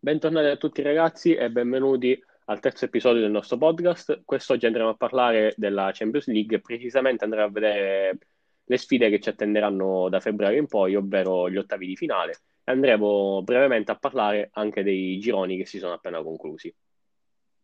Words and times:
Bentornati 0.00 0.46
a 0.46 0.56
tutti 0.56 0.80
ragazzi 0.80 1.34
e 1.34 1.50
benvenuti 1.50 2.18
al 2.46 2.60
terzo 2.60 2.86
episodio 2.86 3.20
del 3.20 3.30
nostro 3.30 3.58
podcast. 3.58 4.22
Quest'oggi 4.24 4.64
andremo 4.64 4.88
a 4.88 4.96
parlare 4.96 5.52
della 5.58 5.90
Champions 5.92 6.28
League 6.28 6.56
e 6.56 6.60
precisamente 6.60 7.24
andremo 7.24 7.44
a 7.44 7.50
vedere 7.50 8.18
le 8.64 8.76
sfide 8.78 9.10
che 9.10 9.20
ci 9.20 9.28
attenderanno 9.28 10.08
da 10.08 10.18
febbraio 10.20 10.58
in 10.58 10.66
poi, 10.66 10.94
ovvero 10.94 11.50
gli 11.50 11.58
ottavi 11.58 11.86
di 11.86 11.96
finale. 11.96 12.38
Andremo 12.64 13.42
brevemente 13.42 13.92
a 13.92 13.96
parlare 13.96 14.48
anche 14.54 14.82
dei 14.82 15.18
gironi 15.18 15.58
che 15.58 15.66
si 15.66 15.78
sono 15.78 15.92
appena 15.92 16.22
conclusi. 16.22 16.74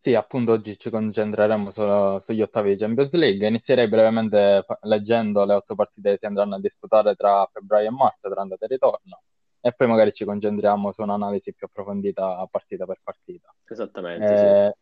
Sì, 0.07 0.14
appunto 0.14 0.52
oggi 0.52 0.79
ci 0.79 0.88
concentreremo 0.88 1.72
solo 1.72 2.22
sugli 2.25 2.41
ottavi 2.41 2.70
di 2.70 2.79
Champions 2.79 3.11
League. 3.11 3.45
Inizierei 3.45 3.89
brevemente 3.89 4.64
leggendo 4.82 5.44
le 5.44 5.54
otto 5.54 5.75
partite 5.75 6.12
che 6.12 6.18
si 6.21 6.26
andranno 6.26 6.54
a 6.54 6.61
disputare 6.61 7.17
tra 7.17 7.44
febbraio 7.53 7.89
e 7.89 7.90
marzo, 7.90 8.31
tra 8.31 8.40
andata 8.40 8.67
e 8.67 8.68
ritorno 8.68 9.22
e 9.61 9.72
poi 9.72 9.89
magari 9.89 10.12
ci 10.12 10.25
concentriamo 10.25 10.93
su 10.93 11.03
un'analisi 11.03 11.53
più 11.54 11.67
approfondita 11.67 12.46
partita 12.48 12.86
per 12.86 13.00
partita. 13.03 13.53
Esattamente. 13.68 14.32
Eh, 14.32 14.76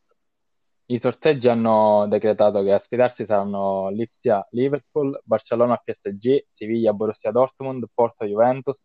sì. 0.86 0.94
I 0.96 1.00
sorteggi 1.00 1.48
hanno 1.48 2.06
decretato 2.06 2.62
che 2.62 2.74
a 2.74 2.82
sfidarsi 2.84 3.24
saranno 3.24 3.88
Lipsia 3.88 4.46
Liverpool, 4.50 5.18
Barcellona 5.24 5.80
PSG, 5.82 6.48
Siviglia 6.52 6.92
Borussia 6.92 7.30
Dortmund, 7.30 7.86
Porto 7.94 8.26
Juventus, 8.26 8.76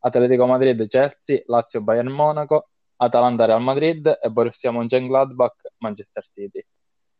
Atletico 0.00 0.44
Madrid 0.44 0.86
Chelsea, 0.86 1.40
Lazio 1.46 1.80
Bayern 1.80 2.10
Monaco, 2.10 2.68
Atalanta 3.00 3.44
Real 3.44 3.62
Madrid 3.62 4.18
e 4.20 4.28
Borussia 4.28 4.70
Mönchengladbach 4.70 5.56
Manchester 5.78 6.24
City. 6.32 6.64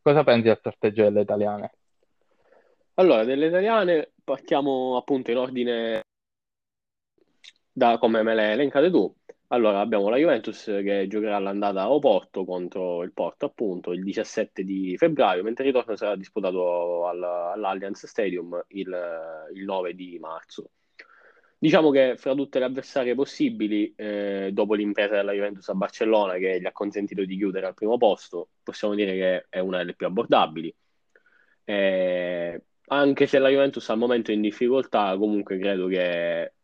Cosa 0.00 0.24
pensi 0.24 0.48
del 0.48 0.58
sorteggio 0.62 1.02
delle 1.02 1.20
italiane? 1.20 1.72
Allora, 2.94 3.24
delle 3.24 3.46
italiane 3.46 4.12
partiamo 4.24 4.96
appunto 4.96 5.30
in 5.30 5.36
ordine 5.36 6.02
da 7.72 7.98
come 7.98 8.22
me 8.22 8.34
le 8.34 8.52
elencate 8.52 8.90
tu. 8.90 9.14
Allora, 9.50 9.80
abbiamo 9.80 10.08
la 10.08 10.16
Juventus 10.16 10.64
che 10.64 11.06
giocherà 11.08 11.36
all'andata 11.36 11.82
a 11.82 11.90
Oporto 11.90 12.44
contro 12.44 13.02
il 13.02 13.12
Porto, 13.12 13.46
appunto, 13.46 13.92
il 13.92 14.02
17 14.02 14.62
di 14.64 14.96
febbraio, 14.98 15.42
mentre 15.42 15.64
il 15.64 15.72
ritorno 15.72 15.96
sarà 15.96 16.16
disputato 16.16 17.06
all- 17.06 17.22
all'Allianz 17.22 18.04
Stadium 18.06 18.62
il, 18.68 19.48
il 19.54 19.64
9 19.64 19.94
di 19.94 20.18
marzo. 20.18 20.70
Diciamo 21.60 21.90
che 21.90 22.16
fra 22.16 22.34
tutte 22.34 22.60
le 22.60 22.66
avversarie 22.66 23.14
possibili, 23.16 23.92
eh, 23.96 24.50
dopo 24.52 24.74
l'impresa 24.74 25.16
della 25.16 25.32
Juventus 25.32 25.68
a 25.68 25.74
Barcellona, 25.74 26.34
che 26.34 26.60
gli 26.60 26.66
ha 26.66 26.72
consentito 26.72 27.24
di 27.24 27.36
chiudere 27.36 27.66
al 27.66 27.74
primo 27.74 27.96
posto, 27.96 28.50
possiamo 28.62 28.94
dire 28.94 29.14
che 29.14 29.46
è 29.48 29.58
una 29.58 29.78
delle 29.78 29.94
più 29.94 30.06
abbordabili. 30.06 30.72
Eh, 31.64 32.62
anche 32.86 33.26
se 33.26 33.38
la 33.38 33.48
Juventus 33.48 33.88
al 33.90 33.98
momento 33.98 34.30
è 34.30 34.34
in 34.34 34.40
difficoltà, 34.40 35.16
comunque 35.18 35.58
credo 35.58 35.86
che 35.88 36.54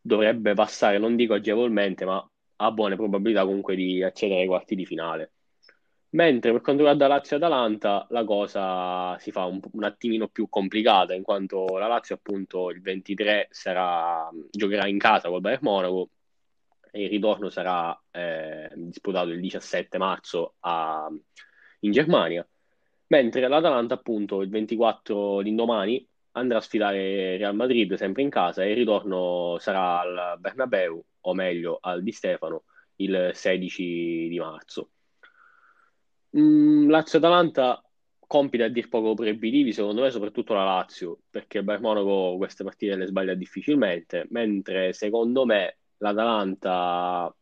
dovrebbe 0.00 0.54
passare, 0.54 0.98
non 0.98 1.16
dico 1.16 1.34
agevolmente, 1.34 2.04
ma 2.04 2.24
ha 2.56 2.70
buone 2.72 2.96
probabilità 2.96 3.44
comunque 3.44 3.74
di 3.76 4.02
accedere 4.02 4.42
ai 4.42 4.46
quarti 4.46 4.74
di 4.76 4.86
finale. 4.86 5.32
Mentre 6.10 6.52
per 6.52 6.62
quanto 6.62 6.82
riguarda 6.82 7.06
Lazio 7.06 7.36
e 7.36 7.38
Atalanta, 7.38 8.06
la 8.10 8.24
cosa 8.24 9.18
si 9.18 9.30
fa 9.30 9.44
un, 9.44 9.60
un, 9.72 9.84
attimino 9.84 10.28
più 10.28 10.48
complicata, 10.48 11.12
in 11.14 11.22
quanto 11.22 11.76
la 11.76 11.86
Lazio, 11.86 12.14
appunto, 12.14 12.70
il 12.70 12.80
23 12.80 13.48
sarà, 13.50 14.30
giocherà 14.50 14.86
in 14.86 14.98
casa 14.98 15.28
col 15.28 15.42
Bayern 15.42 15.60
Monaco 15.62 16.10
e 16.90 17.04
il 17.04 17.10
ritorno 17.10 17.50
sarà 17.50 17.98
eh, 18.10 18.70
disputato 18.74 19.30
il 19.30 19.40
17 19.40 19.98
marzo 19.98 20.54
a, 20.60 21.08
in 21.80 21.92
Germania. 21.92 22.46
Mentre 23.08 23.46
l'Atalanta, 23.48 23.94
appunto, 23.94 24.40
il 24.42 24.48
24 24.48 25.40
l'indomani 25.40 26.06
andrà 26.32 26.58
a 26.58 26.60
sfidare 26.60 27.36
Real 27.36 27.54
Madrid 27.54 27.94
sempre 27.94 28.22
in 28.22 28.30
casa 28.30 28.62
e 28.64 28.70
il 28.70 28.76
ritorno 28.76 29.56
sarà 29.58 30.00
al 30.00 30.38
Bernabeu, 30.40 31.04
o 31.20 31.34
meglio 31.34 31.78
al 31.82 32.02
Di 32.02 32.12
Stefano, 32.12 32.64
il 32.96 33.30
16 33.34 34.28
di 34.28 34.38
marzo. 34.38 34.90
Mm, 36.36 36.88
Lazio-Atalanta 36.90 37.82
compiti 38.26 38.62
a 38.62 38.68
dir 38.68 38.88
poco 38.88 39.14
proibitivi, 39.14 39.72
secondo 39.72 40.02
me, 40.02 40.10
soprattutto 40.10 40.52
la 40.54 40.64
Lazio, 40.64 41.20
perché 41.30 41.58
il 41.58 41.64
Bayern 41.64 41.82
Monaco 41.82 42.36
queste 42.36 42.64
partite 42.64 42.96
le 42.96 43.06
sbaglia 43.06 43.34
difficilmente, 43.34 44.26
mentre 44.30 44.92
secondo 44.92 45.44
me 45.46 45.78
l'Atalanta 45.98 47.34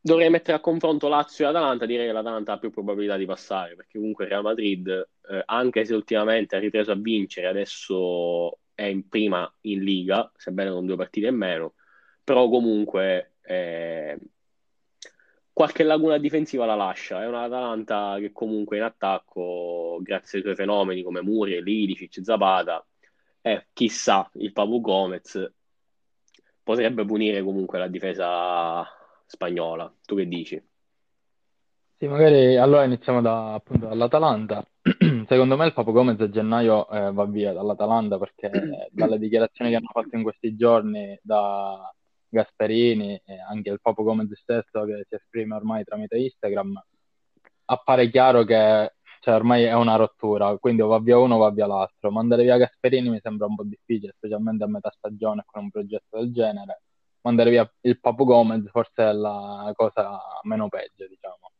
dovrei 0.00 0.28
mettere 0.28 0.58
a 0.58 0.60
confronto 0.60 1.08
Lazio 1.08 1.46
e 1.46 1.48
Atalanta, 1.48 1.86
direi 1.86 2.06
che 2.06 2.12
l'Atalanta 2.12 2.52
ha 2.52 2.58
più 2.58 2.70
probabilità 2.70 3.16
di 3.16 3.24
passare, 3.24 3.74
perché 3.74 3.98
comunque 3.98 4.26
Real 4.28 4.42
Madrid, 4.42 4.86
eh, 5.30 5.42
anche 5.46 5.84
se 5.86 5.94
ultimamente 5.94 6.56
ha 6.56 6.58
ripreso 6.58 6.92
a 6.92 6.96
vincere, 6.96 7.46
adesso 7.46 8.58
è 8.74 8.82
in 8.84 9.08
prima 9.08 9.50
in 9.62 9.82
Liga, 9.82 10.30
sebbene 10.36 10.70
con 10.70 10.84
due 10.84 10.96
partite 10.96 11.28
in 11.28 11.36
meno, 11.36 11.74
però 12.22 12.48
comunque 12.50 13.36
eh, 13.42 14.18
qualche 15.54 15.84
laguna 15.84 16.18
difensiva 16.18 16.66
la 16.66 16.74
lascia. 16.74 17.22
È 17.22 17.26
un'Atalanta 17.26 18.16
che 18.18 18.32
comunque 18.32 18.76
in 18.76 18.82
attacco, 18.82 19.98
grazie 20.02 20.38
ai 20.38 20.44
suoi 20.44 20.56
fenomeni 20.56 21.02
come 21.02 21.22
Muri, 21.22 21.62
Lidicic, 21.62 22.22
Zapata, 22.22 22.84
e 23.40 23.68
chissà, 23.72 24.28
il 24.34 24.52
Papu 24.52 24.80
Gomez 24.80 25.52
potrebbe 26.62 27.04
punire 27.04 27.42
comunque 27.42 27.78
la 27.78 27.88
difesa 27.88 28.84
spagnola. 29.26 29.90
Tu 30.04 30.16
che 30.16 30.26
dici? 30.26 30.62
Sì, 31.96 32.08
magari 32.08 32.56
allora 32.56 32.84
iniziamo 32.84 33.22
da, 33.22 33.54
appunto 33.54 33.86
dall'Atalanta. 33.86 34.66
Secondo 35.28 35.56
me 35.56 35.66
il 35.66 35.72
Papo 35.72 35.92
Gomez 35.92 36.20
a 36.20 36.28
gennaio 36.28 36.88
eh, 36.90 37.12
va 37.12 37.24
via 37.26 37.52
dall'Atalanta 37.52 38.18
perché 38.18 38.50
dalle 38.90 39.18
dichiarazioni 39.18 39.70
che 39.70 39.76
hanno 39.76 39.90
fatto 39.92 40.16
in 40.16 40.22
questi 40.22 40.56
giorni 40.56 41.18
da 41.22 41.94
Gasperini 42.34 43.20
e 43.24 43.40
anche 43.48 43.70
il 43.70 43.80
Papo 43.80 44.02
Gomez 44.02 44.30
stesso 44.34 44.84
che 44.84 45.06
si 45.08 45.14
esprime 45.14 45.54
ormai 45.54 45.84
tramite 45.84 46.18
Instagram, 46.18 46.82
appare 47.66 48.10
chiaro 48.10 48.44
che 48.44 48.92
cioè, 49.20 49.34
ormai 49.34 49.64
è 49.64 49.72
una 49.74 49.96
rottura, 49.96 50.56
quindi 50.58 50.82
o 50.82 50.88
va 50.88 50.98
via 50.98 51.16
uno 51.18 51.36
o 51.36 51.38
va 51.38 51.50
via 51.50 51.66
l'altro. 51.66 52.10
Mandare 52.10 52.42
via 52.42 52.58
Gasperini 52.58 53.08
mi 53.08 53.20
sembra 53.22 53.46
un 53.46 53.54
po' 53.54 53.64
difficile, 53.64 54.12
specialmente 54.16 54.64
a 54.64 54.68
metà 54.68 54.90
stagione 54.94 55.44
con 55.46 55.62
un 55.62 55.70
progetto 55.70 56.18
del 56.18 56.32
genere 56.32 56.80
mandare 57.24 57.50
via 57.50 57.70
il 57.82 57.98
Papu 58.00 58.24
Gomez 58.24 58.68
forse 58.70 59.02
è 59.02 59.12
la 59.12 59.72
cosa 59.74 60.20
meno 60.42 60.68
peggio, 60.68 61.06
diciamo. 61.08 61.50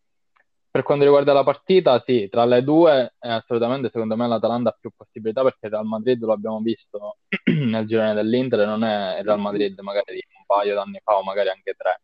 Per 0.70 0.82
quanto 0.82 1.04
riguarda 1.04 1.32
la 1.32 1.44
partita, 1.44 2.02
sì, 2.04 2.28
tra 2.28 2.44
le 2.44 2.62
due 2.64 3.14
è 3.18 3.28
assolutamente 3.28 3.90
secondo 3.92 4.16
me 4.16 4.26
l'Atalanta 4.26 4.70
ha 4.70 4.76
più 4.78 4.90
possibilità 4.94 5.42
perché 5.42 5.66
il 5.66 5.70
Real 5.70 5.84
Madrid 5.84 6.20
lo 6.22 6.32
abbiamo 6.32 6.60
visto 6.60 7.18
nel 7.46 7.86
girone 7.86 8.12
dell'Inter, 8.12 8.66
non 8.66 8.82
è 8.82 9.18
il 9.18 9.24
Real 9.24 9.38
Madrid 9.38 9.78
magari 9.80 10.14
di 10.14 10.22
paio 10.46 10.74
d'anni 10.74 11.00
fa 11.02 11.16
o 11.18 11.22
magari 11.22 11.48
anche 11.50 11.74
tre. 11.74 12.00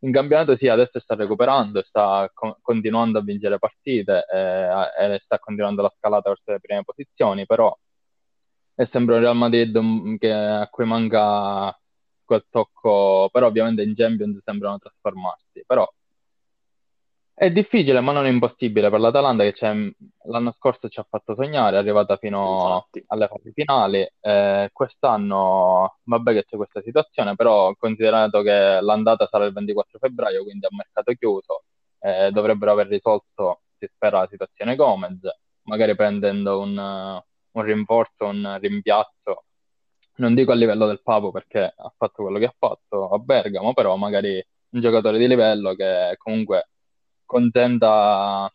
In 0.00 0.12
campionato 0.12 0.56
sì, 0.56 0.68
adesso 0.68 1.00
sta 1.00 1.14
recuperando, 1.16 1.82
sta 1.82 2.30
co- 2.32 2.58
continuando 2.62 3.18
a 3.18 3.22
vincere 3.22 3.58
partite 3.58 4.24
eh, 4.32 5.14
e 5.14 5.20
sta 5.24 5.38
continuando 5.40 5.82
la 5.82 5.92
scalata 5.96 6.28
verso 6.30 6.52
le 6.52 6.60
prime 6.60 6.84
posizioni, 6.84 7.46
però 7.46 7.76
è 8.74 8.86
sempre 8.92 9.14
un 9.16 9.20
Real 9.20 9.36
Madrid 9.36 9.76
mm, 9.78 10.16
che, 10.16 10.32
a 10.32 10.68
cui 10.68 10.84
manca 10.86 11.76
quel 12.24 12.44
tocco, 12.50 13.28
però 13.32 13.46
ovviamente 13.48 13.82
in 13.82 13.94
Champions 13.96 14.40
sembrano 14.44 14.78
trasformarsi, 14.78 15.64
però 15.66 15.88
è 17.38 17.52
difficile 17.52 18.00
ma 18.00 18.12
non 18.12 18.26
è 18.26 18.30
impossibile. 18.30 18.90
Per 18.90 18.98
l'Atalanta 18.98 19.44
che 19.48 19.94
l'anno 20.24 20.52
scorso 20.58 20.88
ci 20.88 20.98
ha 20.98 21.06
fatto 21.08 21.34
sognare, 21.34 21.76
è 21.76 21.78
arrivata 21.78 22.16
fino 22.16 22.40
Infatti. 22.40 23.04
alle 23.06 23.28
fasi 23.28 23.52
finali, 23.54 24.06
eh, 24.20 24.70
quest'anno 24.72 25.98
vabbè 26.02 26.32
che 26.32 26.44
c'è 26.44 26.56
questa 26.56 26.82
situazione, 26.82 27.36
però 27.36 27.72
considerato 27.76 28.42
che 28.42 28.80
l'andata 28.80 29.28
sarà 29.30 29.44
il 29.44 29.52
24 29.52 29.98
febbraio, 30.00 30.42
quindi 30.42 30.66
a 30.66 30.70
mercato 30.72 31.12
chiuso, 31.12 31.62
eh, 32.00 32.30
dovrebbero 32.32 32.72
aver 32.72 32.88
risolto, 32.88 33.60
si 33.78 33.88
spera, 33.94 34.20
la 34.20 34.28
situazione 34.28 34.74
Gomez, 34.74 35.20
magari 35.62 35.94
prendendo 35.94 36.60
un, 36.60 36.76
un 36.76 37.62
rinforzo, 37.62 38.26
un 38.26 38.58
rimpiazzo. 38.60 39.44
Non 40.16 40.34
dico 40.34 40.50
a 40.50 40.56
livello 40.56 40.86
del 40.86 41.00
Papo 41.02 41.30
perché 41.30 41.72
ha 41.76 41.92
fatto 41.96 42.22
quello 42.24 42.38
che 42.38 42.46
ha 42.46 42.54
fatto 42.58 43.10
a 43.10 43.18
Bergamo, 43.18 43.72
però 43.74 43.94
magari 43.94 44.44
un 44.70 44.80
giocatore 44.80 45.18
di 45.18 45.28
livello 45.28 45.74
che 45.74 46.16
comunque 46.18 46.70
contenta 47.28 48.50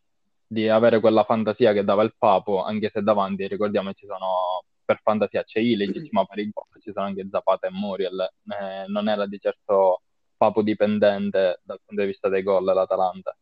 di 0.48 0.68
avere 0.68 1.00
quella 1.00 1.24
fantasia 1.24 1.74
che 1.74 1.84
dava 1.84 2.02
il 2.02 2.16
Papo, 2.18 2.64
anche 2.64 2.90
se 2.92 3.04
davanti, 3.04 3.48
ricordiamo, 3.48 3.94
ci 3.94 4.08
sono 4.08 4.66
per 4.84 5.00
fantasia 5.02 5.44
c'è 5.44 5.60
Ilic, 5.60 6.12
ma 6.12 6.25
per 6.25 6.40
il 6.40 6.50
gol 6.52 6.81
ci 6.81 6.92
sono 6.92 7.06
anche 7.06 7.28
Zapata 7.30 7.68
e 7.68 7.72
Muriel, 7.72 8.20
eh, 8.20 8.86
non 8.88 9.08
era 9.08 9.25
di 9.28 9.40
certo 9.40 10.02
Papo 10.36 10.62
dipendente 10.62 11.62
dal 11.64 11.80
punto 11.86 12.02
di 12.02 12.08
vista 12.08 12.28
dei 12.30 12.44
gol 12.44 12.66
l'Atalanta. 12.66 13.38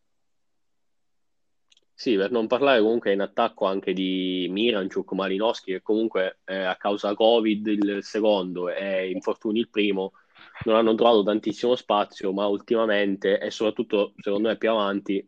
Sì, 1.94 2.16
per 2.16 2.32
non 2.32 2.48
parlare 2.48 2.82
comunque 2.82 3.14
in 3.14 3.22
attacco 3.22 3.66
anche 3.66 3.94
di 3.94 4.48
Miranchuk, 4.50 5.12
Malinowski, 5.14 5.72
che 5.72 5.82
comunque 5.82 6.40
eh, 6.46 6.64
a 6.64 6.76
causa 6.76 7.14
Covid 7.14 7.68
il 7.68 8.00
secondo 8.02 8.70
e 8.70 9.10
infortuni 9.10 9.60
il 9.60 9.70
primo 9.70 10.14
non 10.64 10.76
hanno 10.76 10.96
trovato 10.96 11.24
tantissimo 11.24 11.76
spazio, 11.76 12.32
ma 12.34 12.46
ultimamente 12.48 13.40
e 13.40 13.52
soprattutto 13.52 14.14
secondo 14.18 14.50
me 14.50 14.58
più 14.58 14.70
avanti 14.70 15.28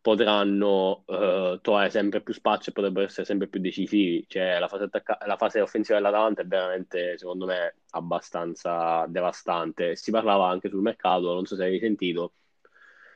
potranno 0.00 1.04
uh, 1.06 1.60
trovare 1.60 1.90
sempre 1.90 2.22
più 2.22 2.32
spazio 2.32 2.70
e 2.70 2.74
potrebbero 2.74 3.06
essere 3.06 3.26
sempre 3.26 3.48
più 3.48 3.60
decisivi. 3.60 4.24
Cioè, 4.28 4.58
la 4.58 4.68
fase, 4.68 4.84
attacca- 4.84 5.18
la 5.26 5.36
fase 5.36 5.60
offensiva 5.60 5.98
dell'Atalanta 5.98 6.42
è 6.42 6.46
veramente, 6.46 7.18
secondo 7.18 7.46
me, 7.46 7.76
abbastanza 7.90 9.04
devastante. 9.08 9.96
Si 9.96 10.10
parlava 10.10 10.48
anche 10.48 10.68
sul 10.68 10.80
mercato, 10.80 11.34
non 11.34 11.44
so 11.46 11.56
se 11.56 11.64
hai 11.64 11.78
sentito, 11.80 12.34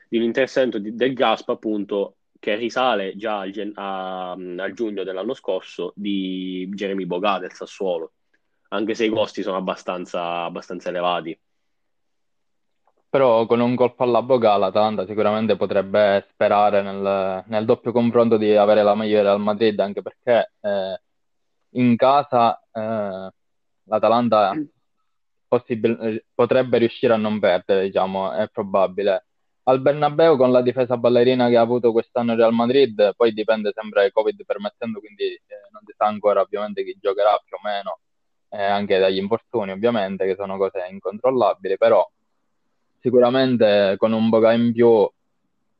di 0.09 0.17
un 0.17 0.23
interessamento 0.23 0.77
di- 0.79 0.93
del 0.95 1.13
Gasp, 1.13 1.49
appunto, 1.49 2.17
che 2.39 2.55
risale 2.55 3.15
già 3.15 3.39
al, 3.39 3.51
gen- 3.51 3.71
a, 3.75 4.31
al 4.31 4.73
giugno 4.73 5.03
dell'anno 5.03 5.33
scorso 5.33 5.93
di 5.95 6.69
Jeremy 6.73 7.05
Boga 7.05 7.39
del 7.39 7.53
Sassuolo, 7.53 8.13
anche 8.69 8.93
se 8.95 9.05
i 9.05 9.09
costi 9.09 9.41
sono 9.41 9.57
abbastanza, 9.57 10.43
abbastanza 10.43 10.89
elevati. 10.89 11.39
Però 13.13 13.45
con 13.45 13.59
un 13.59 13.75
colpo 13.75 14.01
alla 14.01 14.23
Boga 14.23 14.57
l'Atalanta 14.57 15.05
sicuramente 15.05 15.55
potrebbe 15.55 16.25
sperare 16.31 16.81
nel, 16.81 17.43
nel, 17.45 17.63
doppio 17.63 17.91
confronto 17.91 18.37
di 18.37 18.55
avere 18.55 18.81
la 18.81 18.95
meglio 18.95 19.21
del 19.21 19.37
Madrid, 19.37 19.79
anche 19.79 20.01
perché 20.01 20.53
eh, 20.59 20.99
in 21.75 21.95
casa 21.95 22.59
eh, 22.71 23.31
l'Atalanta 23.83 24.53
possibil- 25.47 26.25
potrebbe 26.33 26.79
riuscire 26.79 27.13
a 27.13 27.17
non 27.17 27.39
perdere, 27.39 27.83
diciamo, 27.85 28.31
è 28.31 28.47
probabile. 28.51 29.27
Al 29.65 29.79
Bernabeu 29.79 30.35
con 30.35 30.51
la 30.51 30.63
difesa 30.63 30.97
ballerina 30.97 31.49
che 31.49 31.57
ha 31.57 31.61
avuto 31.61 31.91
quest'anno 31.91 32.31
il 32.31 32.39
Real 32.39 32.53
Madrid, 32.53 33.13
poi 33.15 33.31
dipende 33.31 33.71
sempre 33.75 34.11
Covid 34.11 34.43
permettendo, 34.43 34.99
quindi 34.99 35.25
eh, 35.25 35.69
non 35.71 35.83
si 35.85 35.93
sa 35.95 36.07
ancora 36.07 36.41
ovviamente 36.41 36.83
chi 36.83 36.97
giocherà 36.99 37.39
più 37.45 37.57
o 37.57 37.59
meno, 37.63 37.99
eh, 38.49 38.63
anche 38.63 38.97
dagli 38.97 39.17
infortuni 39.17 39.69
ovviamente, 39.69 40.25
che 40.25 40.33
sono 40.35 40.57
cose 40.57 40.87
incontrollabili, 40.89 41.77
però 41.77 42.03
sicuramente 43.03 43.95
con 43.97 44.13
un 44.13 44.29
Boga 44.29 44.53
in 44.53 44.71
più 44.71 45.09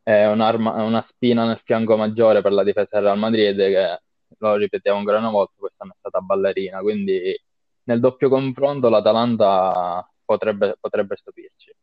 è 0.03 0.27
una 0.27 1.05
spina 1.07 1.45
nel 1.45 1.61
fianco 1.63 1.95
maggiore 1.95 2.41
per 2.41 2.51
la 2.51 2.63
difesa 2.63 2.89
del 2.91 3.03
Real 3.03 3.17
Madrid 3.17 3.55
che, 3.55 3.99
lo 4.39 4.55
ripetiamo 4.55 4.99
ancora 4.99 5.19
una 5.19 5.29
volta, 5.29 5.53
quest'anno 5.55 5.93
è 5.93 5.95
stata 5.99 6.19
ballerina, 6.19 6.79
quindi 6.79 7.39
nel 7.83 7.99
doppio 8.01 8.27
confronto 8.27 8.89
l'Atalanta 8.89 10.05
potrebbe, 10.25 10.75
potrebbe 10.77 11.15
stupirci. 11.15 11.73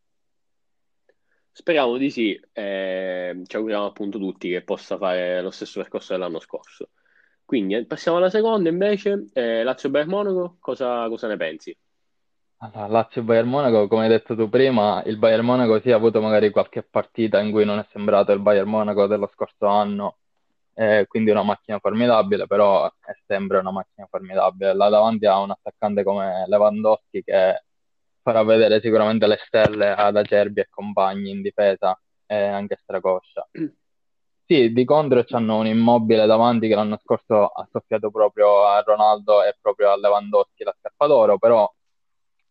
Speriamo 1.53 1.97
di 1.97 2.11
sì, 2.11 2.39
eh, 2.53 3.43
ci 3.47 3.57
auguriamo 3.57 3.87
appunto 3.87 4.19
tutti 4.19 4.51
che 4.51 4.63
possa 4.63 4.99
fare 4.99 5.41
lo 5.41 5.51
stesso 5.51 5.81
percorso 5.81 6.13
dell'anno 6.13 6.41
scorso. 6.41 6.91
Quindi 7.45 7.75
eh, 7.75 7.87
passiamo 7.87 8.19
alla 8.19 8.31
seconda 8.31 8.69
invece, 8.69 9.27
eh, 9.33 9.63
Lazio-Bayern 9.63 10.09
Monaco, 10.11 10.57
cosa, 10.61 11.09
cosa 11.09 11.29
ne 11.29 11.37
pensi? 11.37 11.77
Allora, 12.63 12.87
Lazio 12.89 13.23
Bayern 13.23 13.49
Monaco, 13.49 13.87
come 13.89 14.03
hai 14.03 14.09
detto 14.11 14.37
tu 14.37 14.49
prima, 14.51 15.03
il 15.07 15.17
Bayern 15.19 15.45
Monaco 15.45 15.81
sì 15.81 15.91
ha 15.93 15.97
avuto 15.97 16.21
magari 16.21 16.51
qualche 16.51 16.83
partita 16.83 17.41
in 17.41 17.51
cui 17.53 17.65
non 17.65 17.79
è 17.79 17.87
sembrato 17.91 18.33
il 18.33 18.41
Bayern 18.41 18.69
Monaco 18.69 19.07
dello 19.07 19.31
scorso 19.33 19.67
anno, 19.67 20.19
eh, 20.75 21.07
quindi 21.09 21.31
una 21.31 21.43
macchina 21.43 21.79
formidabile, 21.79 22.47
però 22.47 22.87
è 22.87 23.13
sempre 23.27 23.59
una 23.59 23.71
macchina 23.71 24.07
formidabile. 24.11 24.75
Là 24.75 24.91
davanti 24.91 25.25
ha 25.27 25.39
un 25.41 25.51
attaccante 25.53 26.03
come 26.03 26.45
Lewandowski 26.49 27.23
che 27.23 27.63
farà 28.23 28.43
vedere 28.45 28.81
sicuramente 28.83 29.27
le 29.27 29.39
stelle 29.47 29.91
ad 29.95 30.17
Acerbi 30.17 30.61
e 30.61 30.69
compagni 30.69 31.31
in 31.31 31.41
difesa 31.43 31.99
e 32.27 32.37
anche 32.37 32.77
Stracoscia. 32.83 33.49
Sì, 34.51 34.73
di 34.73 34.85
contro 34.85 35.23
c'hanno 35.25 35.59
un 35.59 35.67
immobile 35.67 36.27
davanti 36.27 36.67
che 36.67 36.75
l'anno 36.75 36.99
scorso 37.05 37.47
ha 37.47 37.69
soffiato 37.71 38.11
proprio 38.11 38.65
a 38.67 38.81
Ronaldo 38.81 39.45
e 39.45 39.57
proprio 39.61 39.93
a 39.93 39.97
Lewandowski 39.97 40.65
la 40.65 40.75
scarpa 40.77 41.07
d'oro, 41.07 41.39
però 41.39 41.73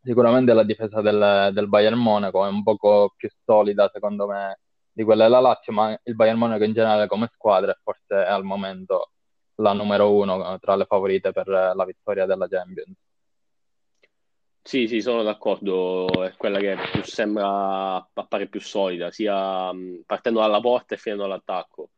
Sicuramente 0.09 0.53
la 0.53 0.63
difesa 0.63 1.01
del, 1.01 1.51
del 1.53 1.67
Bayern 1.67 2.00
Monaco 2.00 2.44
è 2.44 2.50
un 2.50 2.63
poco 2.63 3.13
più 3.15 3.29
solida, 3.45 3.91
secondo 3.94 4.25
me, 4.25 4.59
di 4.91 5.03
quella 5.03 5.25
della 5.25 5.39
Lazio, 5.39 5.71
ma 5.71 5.95
il 6.01 6.15
Bayern 6.15 6.39
Monaco 6.39 6.63
in 6.63 6.73
generale 6.73 7.06
come 7.06 7.29
squadra 7.31 7.73
è 7.73 7.77
forse 7.83 8.15
al 8.15 8.44
momento 8.44 9.11
la 9.57 9.71
numero 9.73 10.11
uno 10.11 10.57
tra 10.57 10.75
le 10.75 10.85
favorite 10.85 11.31
per 11.31 11.47
la 11.47 11.85
vittoria 11.85 12.25
della 12.25 12.47
Champions. 12.47 12.97
Sì, 14.63 14.88
sì, 14.88 15.00
sono 15.00 15.21
d'accordo, 15.21 16.07
è 16.23 16.33
quella 16.38 16.57
che 16.57 16.75
più 16.91 17.03
sembra 17.03 17.97
appare 18.12 18.47
più 18.47 18.62
solida, 18.62 19.12
sia 19.12 19.71
partendo 20.07 20.39
dalla 20.39 20.59
porta 20.59 20.95
e 20.95 20.97
finendo 20.97 21.25
all'attacco. 21.25 21.91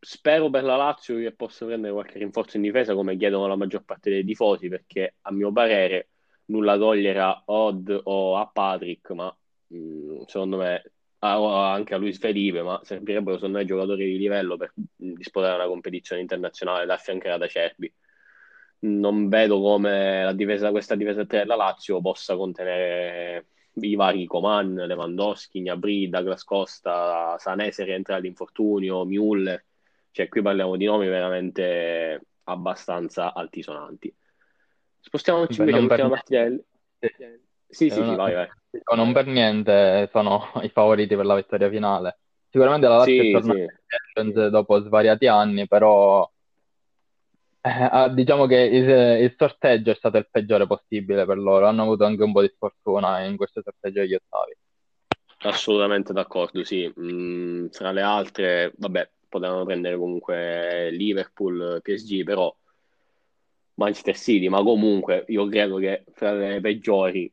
Spero 0.00 0.50
per 0.50 0.64
la 0.64 0.74
Lazio 0.74 1.16
che 1.18 1.30
possa 1.30 1.64
prendere 1.64 1.92
qualche 1.92 2.18
rinforzo 2.18 2.56
in 2.56 2.64
difesa 2.64 2.92
come 2.94 3.16
chiedono 3.16 3.46
la 3.46 3.54
maggior 3.54 3.84
parte 3.84 4.10
dei 4.10 4.24
tifosi, 4.24 4.68
perché 4.68 5.14
a 5.20 5.30
mio 5.30 5.52
parere 5.52 6.08
nulla 6.50 6.76
togliere 6.76 7.20
a 7.20 7.42
Odd 7.46 8.00
o 8.04 8.36
a 8.36 8.46
Patrick, 8.46 9.10
ma 9.12 9.34
mh, 9.68 9.76
mm, 9.76 10.20
secondo 10.26 10.56
me 10.58 10.82
anche 11.22 11.94
a 11.94 11.98
Luis 11.98 12.18
Felipe, 12.18 12.62
ma 12.62 12.80
servirebbero 12.82 13.36
secondo 13.36 13.58
me 13.58 13.64
giocatori 13.64 14.06
di 14.06 14.18
livello 14.18 14.56
per 14.56 14.72
disputare 14.74 15.54
una 15.54 15.66
competizione 15.66 16.22
internazionale 16.22 16.86
da 16.86 16.94
affiancare 16.94 17.34
ad 17.34 17.42
Acerbi. 17.42 17.92
Non 18.82 19.28
vedo 19.28 19.60
come 19.60 20.24
la 20.24 20.32
difesa, 20.32 20.70
questa 20.70 20.94
difesa 20.94 21.26
3 21.26 21.40
della 21.40 21.56
Lazio 21.56 22.00
possa 22.00 22.36
contenere 22.36 23.46
i 23.74 23.94
vari 23.94 24.24
Coman, 24.26 24.74
Lewandowski, 24.74 25.60
Gnabry, 25.60 26.08
Douglas 26.08 26.44
Costa, 26.44 27.36
Sanese 27.38 27.84
rientra 27.84 28.16
all'infortunio, 28.16 29.04
Müller, 29.04 29.62
cioè 30.10 30.28
qui 30.28 30.40
parliamo 30.40 30.76
di 30.76 30.86
nomi 30.86 31.06
veramente 31.08 32.20
abbastanza 32.44 33.34
altisonanti. 33.34 34.14
Spostiamoci 35.00 35.60
invece 35.60 35.76
all'ultima 35.78 36.08
per... 36.08 36.16
partita 36.16 36.42
del... 36.42 36.64
Sì, 37.68 37.88
sì, 37.88 37.90
sì, 37.90 37.98
una... 38.00 38.16
vai, 38.16 38.34
vai. 38.34 38.48
Non 38.94 39.12
per 39.12 39.26
niente 39.26 40.08
sono 40.12 40.52
i 40.62 40.68
favoriti 40.68 41.16
per 41.16 41.24
la 41.24 41.36
vittoria 41.36 41.68
finale. 41.68 42.18
Sicuramente 42.50 42.88
la 42.88 42.96
Lazio 42.96 43.22
sì, 43.22 43.28
è 43.28 43.32
tornata 43.32 44.44
sì. 44.44 44.50
dopo 44.50 44.80
svariati 44.80 45.26
anni, 45.28 45.68
però 45.68 46.28
eh, 47.62 48.10
diciamo 48.12 48.46
che 48.46 48.56
il, 48.56 48.88
il, 49.22 49.34
sorteggio 49.36 49.90
è 49.90 49.94
stato 49.94 50.16
il 50.16 50.28
peggiore 50.28 50.66
possibile 50.66 51.24
per 51.26 51.38
loro. 51.38 51.66
Hanno 51.66 51.82
avuto 51.82 52.04
anche 52.04 52.22
un 52.22 52.32
po' 52.32 52.40
di 52.42 52.52
sfortuna 52.52 53.20
in 53.20 53.36
questo 53.36 53.62
sorteggio 53.62 54.00
degli 54.00 54.14
ottavi. 54.14 54.56
Assolutamente 55.42 56.12
d'accordo, 56.12 56.64
sì. 56.64 56.92
Mm, 57.00 57.68
fra 57.68 57.92
le 57.92 58.02
altre, 58.02 58.72
vabbè, 58.76 59.10
potevano 59.28 59.64
prendere 59.64 59.96
comunque 59.96 60.90
Liverpool, 60.90 61.80
PSG, 61.82 62.24
però 62.24 62.54
Manchester 63.80 64.16
City, 64.16 64.48
ma 64.48 64.62
comunque 64.62 65.24
io 65.28 65.46
credo 65.46 65.76
che 65.76 66.04
fra 66.12 66.32
le 66.32 66.60
peggiori, 66.60 67.32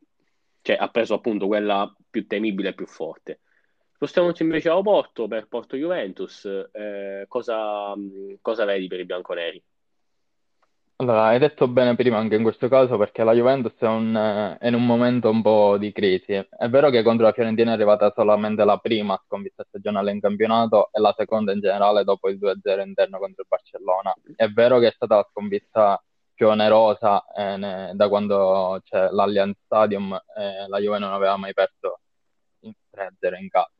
cioè 0.62 0.78
ha 0.80 0.88
preso 0.88 1.14
appunto 1.14 1.46
quella 1.48 1.94
più 2.10 2.26
temibile 2.26 2.70
e 2.70 2.74
più 2.74 2.88
forte. 2.88 3.42
Spostiamoci 3.94 4.44
invece 4.44 4.70
a 4.70 4.82
Porto 4.82 5.28
per 5.28 5.48
Porto 5.48 5.76
Juventus. 5.76 6.46
Eh, 6.72 7.26
cosa, 7.28 7.94
cosa 8.42 8.64
vedi 8.64 8.88
per 8.88 9.00
i 9.02 9.06
bianconeri? 9.06 9.62
Allora, 11.00 11.26
hai 11.26 11.38
detto 11.38 11.68
bene 11.68 11.96
prima 11.96 12.18
anche 12.18 12.36
in 12.36 12.44
questo 12.44 12.70
caso 12.70 12.98
perché 12.98 13.24
la 13.24 13.34
Juventus 13.34 13.78
è, 13.78 13.86
un, 13.86 14.58
è, 14.60 14.68
in 14.68 14.74
un 14.74 14.86
momento 14.86 15.30
un 15.30 15.42
po' 15.42 15.78
di 15.78 15.92
crisi. 15.92 16.34
È 16.34 16.70
vero 16.70 16.90
che 16.90 17.04
contro 17.04 17.26
la 17.26 17.34
Fiorentina 17.34 17.72
è 17.72 17.74
arrivata 17.74 18.12
solamente 18.16 18.64
la 18.64 18.78
prima 18.78 19.22
sconfitta 19.26 19.66
stagionale 19.68 20.12
in 20.12 20.22
campionato 20.22 20.90
e 20.92 21.00
la 21.00 21.14
seconda 21.16 21.52
in 21.52 21.60
generale 21.60 22.04
dopo 22.04 22.30
il 22.30 22.40
2-0 22.40 22.86
interno 22.86 23.20
contro 23.20 23.42
il 23.42 23.48
Barcellona. 23.48 24.14
È 24.36 24.48
vero 24.48 24.80
che 24.80 24.88
è 24.88 24.92
stata 24.92 25.18
la 25.18 25.28
sconfitta 25.30 26.02
più 26.38 26.48
onerosa 26.50 27.26
eh, 27.36 27.58
ne, 27.58 27.92
da 27.96 28.08
quando 28.08 28.80
c'è 28.84 29.10
l'Allianz 29.10 29.58
Stadium 29.66 30.14
eh, 30.38 30.68
la 30.68 30.78
Juve 30.78 31.00
non 31.00 31.12
aveva 31.12 31.36
mai 31.36 31.52
perso 31.52 32.02
in 32.60 32.74
3-0 32.94 33.42
in 33.42 33.50
casa. 33.50 33.72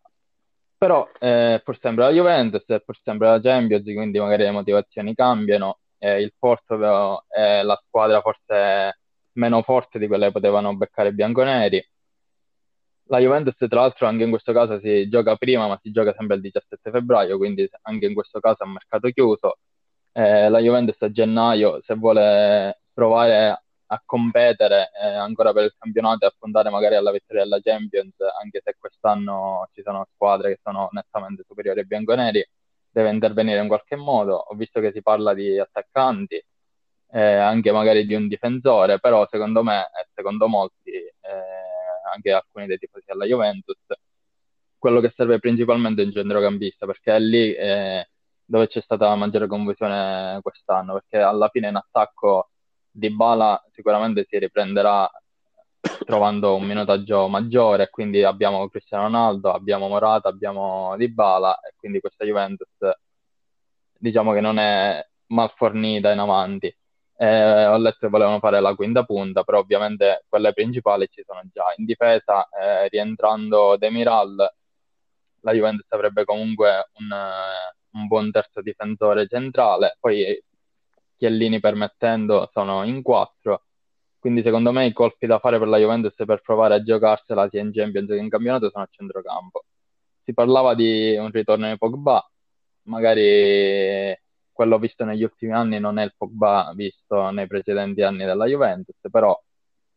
Però 0.76 1.08
eh, 1.20 1.62
pur 1.64 1.78
sempre 1.80 2.06
la 2.06 2.12
Juventus, 2.12 2.66
è 2.66 2.82
pur 2.82 2.98
sempre 3.04 3.28
la 3.28 3.40
Champions, 3.40 3.84
quindi 3.84 4.20
magari 4.20 4.44
le 4.44 4.52
motivazioni 4.52 5.14
cambiano. 5.14 5.80
il 6.00 6.34
Porto 6.38 7.24
è 7.30 7.62
la 7.64 7.82
squadra 7.86 8.22
forse 8.22 9.00
meno 9.34 9.62
forte 9.62 10.00
di 10.00 10.08
quelle 10.08 10.28
che 10.28 10.32
potevano 10.32 10.76
beccare 10.76 11.10
i 11.10 11.14
bianconeri. 11.14 11.90
La 13.10 13.20
Juventus, 13.20 13.56
tra 13.56 13.82
l'altro, 13.82 14.08
anche 14.08 14.24
in 14.24 14.30
questo 14.30 14.52
caso 14.52 14.80
si 14.80 15.08
gioca 15.10 15.36
prima, 15.36 15.68
ma 15.68 15.80
si 15.82 15.92
gioca 15.92 16.14
sempre 16.18 16.36
il 16.38 16.42
17 16.42 16.92
febbraio, 16.92 17.38
quindi 17.38 17.68
anche 17.84 18.06
in 18.08 18.14
questo 18.14 18.40
caso 18.40 18.64
è 18.64 18.66
un 18.66 18.74
mercato 18.74 19.10
chiuso 19.10 19.58
eh, 20.18 20.50
la 20.50 20.60
Juventus 20.60 21.00
a 21.02 21.12
gennaio, 21.12 21.80
se 21.86 21.94
vuole 21.94 22.82
provare 22.92 23.64
a 23.86 24.02
competere 24.04 24.90
eh, 25.00 25.10
ancora 25.10 25.54
per 25.54 25.66
il 25.66 25.76
campionato 25.78 26.26
e 26.26 26.30
a 26.30 26.34
puntare 26.38 26.72
magari 26.72 26.96
alla 26.96 27.12
vittoria 27.12 27.44
della 27.44 27.62
Champions, 27.62 28.16
anche 28.42 28.62
se 28.64 28.76
quest'anno 28.80 29.70
ci 29.74 29.84
sono 29.84 30.08
squadre 30.14 30.56
che 30.56 30.60
sono 30.64 30.90
nettamente 30.92 31.44
superiori 31.48 31.82
ai 31.82 31.86
bianconeri, 31.86 32.44
deve 32.90 33.12
intervenire 33.12 33.62
in 33.62 33.68
qualche 33.68 33.96
modo. 33.96 34.36
Ho 34.38 34.56
visto 34.56 34.80
che 34.80 34.92
si 34.92 35.04
parla 35.04 35.36
di 35.36 35.60
attaccanti, 35.60 36.44
eh, 37.12 37.22
anche 37.22 37.72
magari 37.72 38.06
di 38.08 38.16
un 38.16 38.28
difensore, 38.28 39.00
però 39.00 39.28
secondo 39.30 39.62
me 39.64 39.82
e 39.84 40.08
secondo 40.16 40.48
molti, 40.48 40.92
eh, 40.92 41.12
anche 42.12 42.32
alcuni 42.32 42.66
dei 42.66 42.80
tifosi 42.80 43.06
della 43.08 43.26
Juventus, 43.26 43.78
quello 44.80 45.00
che 45.00 45.14
serve 45.16 45.38
principalmente 45.40 46.02
è 46.02 46.06
un 46.06 46.12
centrocampista, 46.12 46.88
perché 46.88 47.16
è 47.16 47.20
lì 47.20 47.54
eh, 47.54 48.08
dove 48.48 48.68
c'è 48.68 48.82
stata 48.82 49.14
maggiore 49.16 49.48
confusione 49.48 50.40
quest'anno, 50.42 50.94
perché 50.94 51.18
alla 51.20 51.50
fine 51.50 51.68
in 51.68 51.76
attacco 51.76 52.50
Di 52.90 53.10
Bala 53.12 53.62
sicuramente 53.74 54.26
si 54.28 54.40
riprenderà 54.40 55.10
trovando 56.06 56.56
un 56.56 56.64
minutaggio 56.64 57.28
maggiore, 57.28 57.90
quindi 57.90 58.24
abbiamo 58.24 58.68
Cristiano 58.70 59.04
Ronaldo, 59.04 59.52
abbiamo 59.52 59.88
Morata, 59.88 60.30
abbiamo 60.30 60.96
Dybala 60.98 61.60
e 61.60 61.74
quindi 61.78 62.00
questa 62.00 62.26
Juventus 62.26 62.68
diciamo 64.00 64.34
che 64.34 64.42
non 64.42 64.58
è 64.60 65.06
mal 65.28 65.52
fornita 65.56 66.12
in 66.12 66.20
avanti. 66.20 66.76
Eh, 67.20 67.66
ho 67.66 67.78
letto 67.78 67.98
che 68.02 68.08
volevano 68.10 68.40
fare 68.40 68.60
la 68.60 68.76
quinta 68.76 69.04
punta, 69.04 69.44
però 69.44 69.60
ovviamente 69.60 70.26
quelle 70.30 70.54
principali 70.54 71.08
ci 71.10 71.24
sono 71.26 71.42
già. 71.52 71.74
In 71.78 71.86
difesa, 71.86 72.48
eh, 72.50 72.88
rientrando 72.90 73.76
Demiral, 73.78 74.36
la 75.42 75.52
Juventus 75.54 75.92
avrebbe 75.92 76.26
comunque 76.26 76.90
un, 77.00 77.10
un 77.98 78.08
buon 78.08 78.32
terzo 78.32 78.62
difensore 78.62 79.28
centrale, 79.28 79.98
poi 80.00 80.42
Chiellini 81.18 81.60
permettendo 81.60 82.50
sono 82.54 82.84
in 82.84 83.02
quattro, 83.02 83.64
quindi 84.20 84.42
secondo 84.44 84.72
me 84.72 84.86
i 84.86 84.94
colpi 84.94 85.28
da 85.28 85.40
fare 85.40 85.58
per 85.60 85.68
la 85.68 85.78
Juventus 85.78 86.14
per 86.16 86.42
provare 86.42 86.76
a 86.76 86.84
giocarsela 86.84 87.48
sia 87.50 87.62
in 87.62 87.72
Champions 87.72 88.10
che 88.10 88.18
in 88.18 88.30
campionato 88.30 88.70
sono 88.70 88.84
a 88.84 88.88
centrocampo. 88.90 89.66
Si 90.24 90.34
parlava 90.34 90.76
di 90.76 91.16
un 91.18 91.32
ritorno 91.32 91.70
di 91.70 91.78
Pogba, 91.78 92.26
magari 92.84 94.16
quello 94.52 94.80
visto 94.80 95.06
negli 95.06 95.24
ultimi 95.24 95.54
anni 95.54 95.80
non 95.80 95.98
è 96.00 96.04
il 96.04 96.14
Pogba 96.18 96.72
visto 96.76 97.30
nei 97.30 97.48
precedenti 97.48 98.02
anni 98.02 98.26
della 98.26 98.46
Juventus, 98.46 98.96
però 99.10 99.40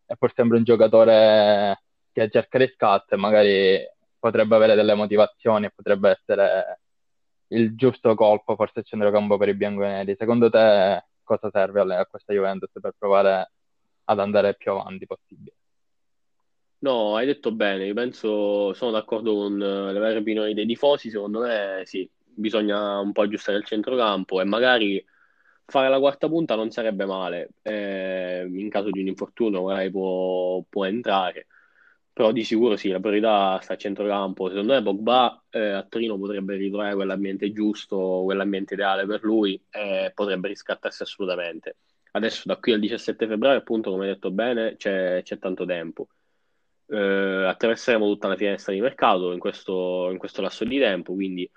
è 0.07 0.15
pur 0.17 0.33
sempre 0.35 0.59
un 0.59 0.65
giocatore 0.65 1.83
che 2.13 2.29
cerca 2.31 2.59
riscatto 2.59 3.15
e 3.15 3.19
magari 3.19 3.79
potrebbe 4.19 4.55
avere 4.57 4.75
delle 4.75 4.95
motivazioni 4.95 5.67
e 5.67 5.73
potrebbe 5.75 6.11
essere 6.11 6.80
il 7.53 7.75
giusto 7.77 8.15
colpo 8.15 8.57
forse 8.57 8.81
il 8.81 8.85
centrocampo 8.85 9.37
per 9.37 9.49
i 9.49 9.55
bianconeri. 9.55 10.17
Secondo 10.19 10.51
te 10.51 11.05
cosa 11.23 11.51
serve 11.51 11.81
a 11.81 12.07
questa 12.07 12.33
Juventus 12.33 12.71
per 12.81 12.95
provare 12.99 13.53
ad 14.05 14.19
andare 14.19 14.55
più 14.55 14.73
avanti 14.73 15.07
possibile? 15.07 15.55
No, 16.79 17.15
hai 17.17 17.27
detto 17.27 17.53
bene, 17.53 17.87
io 17.87 17.95
penso, 17.95 18.73
sono 18.73 18.91
d'accordo 18.91 19.35
con 19.35 19.59
le 19.59 19.99
varie 19.99 20.19
opinioni 20.19 20.55
dei 20.55 20.67
tifosi, 20.67 21.11
secondo 21.11 21.41
me 21.41 21.83
sì, 21.85 22.11
bisogna 22.25 22.99
un 23.01 23.13
po' 23.13 23.23
aggiustare 23.23 23.59
il 23.59 23.65
centrocampo 23.65 24.41
e 24.41 24.45
magari 24.45 25.05
fare 25.67 25.89
la 25.89 25.99
quarta 25.99 26.27
punta 26.29 26.57
non 26.57 26.71
sarebbe 26.71 27.05
male. 27.05 27.51
Eh, 27.63 28.47
in 28.51 28.71
caso 28.71 28.91
di 28.91 29.01
un 29.01 29.09
infortunio 29.09 29.63
magari 29.63 29.91
può, 29.91 30.63
può, 30.69 30.85
entrare, 30.87 31.47
però 32.21 32.33
di 32.33 32.45
sicuro 32.45 32.77
sì, 32.77 32.91
la 32.91 33.01
priorità 33.01 33.59
sta 33.63 33.73
a 33.73 33.77
centrocampo. 33.79 34.49
Secondo 34.49 34.75
me 34.75 34.83
Pogba 34.83 35.43
eh, 35.49 35.71
a 35.71 35.83
Torino 35.85 36.19
potrebbe 36.19 36.55
ritrovare 36.57 36.95
quell'ambiente 36.95 37.51
giusto, 37.51 38.21
quell'ambiente 38.25 38.75
ideale 38.75 39.07
per 39.07 39.23
lui 39.23 39.59
e 39.71 40.13
potrebbe 40.15 40.49
riscattarsi 40.49 41.03
assolutamente. 41.03 41.77
Adesso 42.11 42.43
da 42.45 42.59
qui 42.59 42.73
al 42.73 42.81
17 42.81 43.27
febbraio, 43.27 43.59
appunto, 43.59 43.91
come 43.91 44.05
hai 44.05 44.13
detto 44.13 44.31
bene, 44.31 44.77
c'è, 44.77 45.23
c'è 45.23 45.39
tanto 45.39 45.65
tempo. 45.65 46.09
Eh, 46.87 46.97
attraverseremo 47.47 48.05
tutta 48.07 48.29
la 48.29 48.37
finestra 48.37 48.75
di 48.75 48.81
mercato 48.83 49.33
in 49.33 49.39
questo, 49.39 50.11
in 50.11 50.19
questo 50.19 50.43
lasso 50.43 50.65
di 50.65 50.79
tempo, 50.79 51.15
quindi 51.15 51.51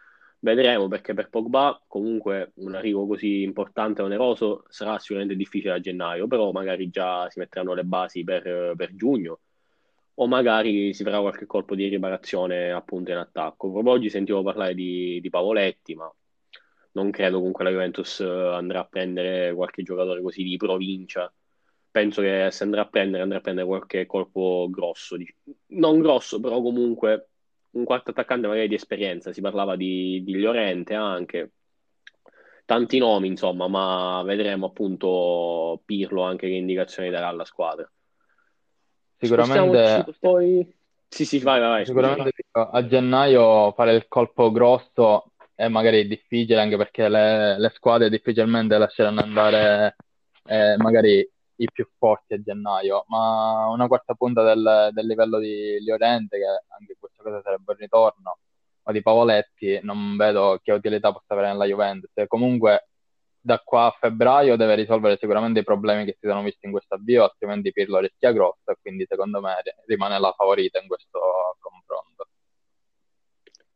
Vedremo 0.44 0.90
perché 0.90 1.14
per 1.14 1.30
Pogba 1.30 1.82
comunque 1.88 2.52
un 2.56 2.76
arrivo 2.76 3.08
così 3.08 3.44
importante 3.44 4.02
e 4.02 4.04
oneroso 4.04 4.66
sarà 4.68 5.00
sicuramente 5.00 5.38
difficile 5.38 5.72
a 5.74 5.80
gennaio, 5.80 6.28
però 6.28 6.52
magari 6.52 6.90
già 6.90 7.30
si 7.30 7.40
metteranno 7.40 7.74
le 7.74 7.86
basi 7.86 8.26
per, 8.26 8.74
per 8.76 8.94
giugno 8.94 9.40
o 10.16 10.28
magari 10.28 10.94
si 10.94 11.04
farà 11.04 11.20
qualche 11.20 11.46
colpo 11.46 11.76
di 11.76 11.88
riparazione 11.88 12.72
appunto 12.72 13.12
in 13.12 13.18
attacco. 13.18 13.72
Proprio 13.72 13.94
oggi 13.94 14.10
sentivo 14.10 14.44
parlare 14.44 14.74
di, 14.76 15.20
di 15.22 15.30
Pavoletti, 15.30 15.96
ma 15.96 16.14
non 16.94 17.10
credo 17.12 17.38
comunque 17.38 17.64
la 17.64 17.72
Juventus 17.72 18.20
andrà 18.20 18.82
a 18.82 18.86
prendere 18.86 19.54
qualche 19.54 19.84
giocatore 19.84 20.22
così 20.22 20.44
di 20.44 20.58
provincia. 20.58 21.34
Penso 21.90 22.22
che 22.22 22.50
se 22.52 22.64
andrà 22.64 22.82
a 22.82 22.88
prendere, 22.88 23.24
andrà 23.24 23.38
a 23.38 23.42
prendere 23.42 23.68
qualche 23.68 24.06
colpo 24.06 24.68
grosso, 24.70 25.16
non 25.68 26.00
grosso, 26.00 26.40
però 26.40 26.62
comunque 26.62 27.30
un 27.72 27.84
quarto 27.86 28.12
attaccante 28.12 28.48
magari 28.48 28.68
di 28.68 28.76
esperienza, 28.76 29.34
si 29.34 29.42
parlava 29.42 29.76
di, 29.76 30.24
di 30.24 30.34
Llorente 30.40 30.94
anche, 30.96 31.52
tanti 32.66 32.98
nomi 32.98 33.28
insomma, 33.28 33.68
ma 33.68 34.24
vedremo 34.24 34.68
appunto 34.68 35.82
Pirlo 35.86 36.24
anche 36.24 36.48
che 36.48 36.54
indicazioni 36.54 37.10
darà 37.10 37.28
alla 37.28 37.46
squadra. 37.46 37.90
Sicuramente... 39.18 40.06
Poi... 40.20 40.76
Sì, 41.08 41.26
sì, 41.26 41.40
vai, 41.40 41.60
vai. 41.60 41.86
Sicuramente 41.86 42.32
a 42.52 42.88
gennaio 42.88 43.72
fare 43.74 43.94
il 43.94 44.08
colpo 44.08 44.52
grosso 44.52 45.32
è 45.54 45.68
magari 45.68 46.08
difficile 46.08 46.60
anche 46.60 46.76
perché 46.76 47.08
le, 47.08 47.60
le 47.60 47.72
squadre 47.76 48.10
difficilmente 48.10 48.78
lasceranno 48.78 49.22
andare 49.22 49.96
eh, 50.46 50.76
magari 50.78 51.30
i 51.56 51.68
più 51.72 51.88
forti 51.98 52.34
a 52.34 52.42
gennaio, 52.42 53.06
ma 53.08 53.68
una 53.70 53.88
quarta 53.88 54.16
punta 54.16 54.44
del, 54.44 54.90
del 54.92 55.06
livello 55.06 55.38
di 55.38 55.78
Llorente, 55.84 56.38
che 56.38 56.46
anche 56.46 56.96
questa 57.00 57.22
cosa 57.24 57.42
sarebbe 57.44 57.72
un 57.72 57.78
ritorno, 57.78 58.38
o 58.84 58.92
di 58.92 59.02
Pavoletti, 59.02 59.80
non 59.84 60.18
vedo 60.18 60.60
che 60.62 60.72
utilità 60.72 61.12
possa 61.12 61.34
avere 61.34 61.50
nella 61.50 61.66
Juventus. 61.66 62.10
E 62.16 62.28
comunque 62.28 62.90
da 63.46 63.60
qua 63.60 63.88
a 63.88 63.92
febbraio 64.00 64.56
deve 64.56 64.76
risolvere 64.76 65.18
sicuramente 65.20 65.60
i 65.60 65.64
problemi 65.64 66.06
che 66.06 66.16
si 66.18 66.28
sono 66.28 66.42
visti 66.44 66.66
in 66.66 66.72
questo 66.72 66.96
avvio, 66.96 67.24
altrimenti 67.24 67.74
Pirlo 67.74 68.00
rischia 68.00 68.32
grosso 68.32 68.72
e 68.72 68.78
quindi 68.82 69.06
secondo 69.06 69.42
me 69.42 69.56
rimane 69.86 70.18
la 70.18 70.32
favorita 70.32 70.80
in 70.80 70.88
questo 70.88 71.20
confronto. 71.60 72.28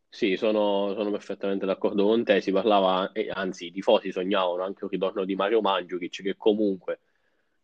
Sì, 0.07 0.37
sono, 0.37 0.93
sono 0.95 1.11
perfettamente 1.11 1.65
d'accordo 1.65 2.05
con 2.05 2.23
te. 2.23 2.39
Si 2.39 2.51
parlava, 2.51 3.11
anzi, 3.33 3.67
i 3.67 3.71
tifosi 3.71 4.11
sognavano 4.11 4.63
anche 4.63 4.85
un 4.85 4.89
ritorno 4.89 5.25
di 5.25 5.35
Mario 5.35 5.59
Mandzukic, 5.59 6.21
che 6.23 6.35
comunque 6.37 7.01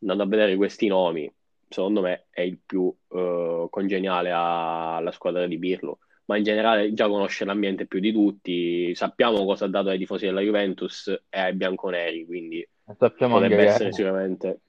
andando 0.01 0.24
a 0.24 0.27
vedere 0.27 0.57
questi 0.57 0.88
nomi, 0.88 1.33
secondo 1.69 2.01
me 2.01 2.27
è 2.29 2.41
il 2.41 2.60
più 2.63 2.81
uh, 2.81 3.69
congeniale 3.69 4.29
alla 4.31 5.12
squadra 5.13 5.48
di 5.48 5.57
Pirlo. 5.57 6.00
Ma 6.25 6.38
in 6.38 6.44
generale 6.44 6.94
già 6.94 7.08
conosce 7.08 7.44
l'ambiente 7.46 7.86
più 7.86 8.00
di 8.00 8.12
tutti, 8.13 8.96
sappiamo 8.96 9.44
cosa 9.46 9.65
ha 9.65 9.68
dato 9.70 9.89
ai 9.89 9.98
tifosi 9.98 10.25
della 10.25 10.42
Juventus 10.42 11.08
e 11.30 11.39
ai 11.39 11.53
bianconeri, 11.53 12.25
quindi 12.25 12.68
sappiamo 12.98 13.34
potrebbe 13.36 13.63
essere 13.63 13.92
sicuramente. 13.92 14.60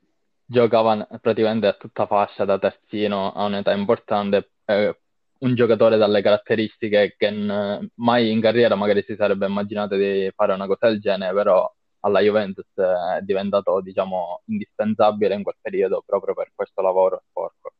Giocava 0.47 1.07
praticamente 1.21 1.67
a 1.67 1.73
tutta 1.75 2.07
fascia 2.07 2.45
da 2.45 2.59
terzino 2.59 3.33
a 3.33 3.45
un'età 3.45 3.73
importante, 3.73 4.51
eh, 4.67 4.99
un 5.39 5.55
giocatore 5.55 5.97
dalle 5.97 6.23
caratteristiche 6.23 7.15
che 7.17 7.31
n- 7.31 7.89
mai 7.97 8.31
in 8.31 8.41
carriera 8.41 8.75
magari 8.75 9.03
si 9.03 9.15
sarebbe 9.17 9.47
immaginato 9.47 9.97
di 9.97 10.31
fare 10.35 10.53
una 10.53 10.67
cosa 10.67 10.89
del 10.89 11.01
genere, 11.01 11.33
però 11.35 11.71
alla 12.01 12.21
Juventus 12.21 12.67
è 12.75 13.21
diventato, 13.23 13.81
diciamo, 13.81 14.43
indispensabile 14.47 15.35
in 15.35 15.43
quel 15.43 15.57
periodo 15.61 16.03
proprio 16.05 16.35
per 16.35 16.51
questo 16.55 16.83
lavoro 16.83 17.23
sporco. 17.31 17.73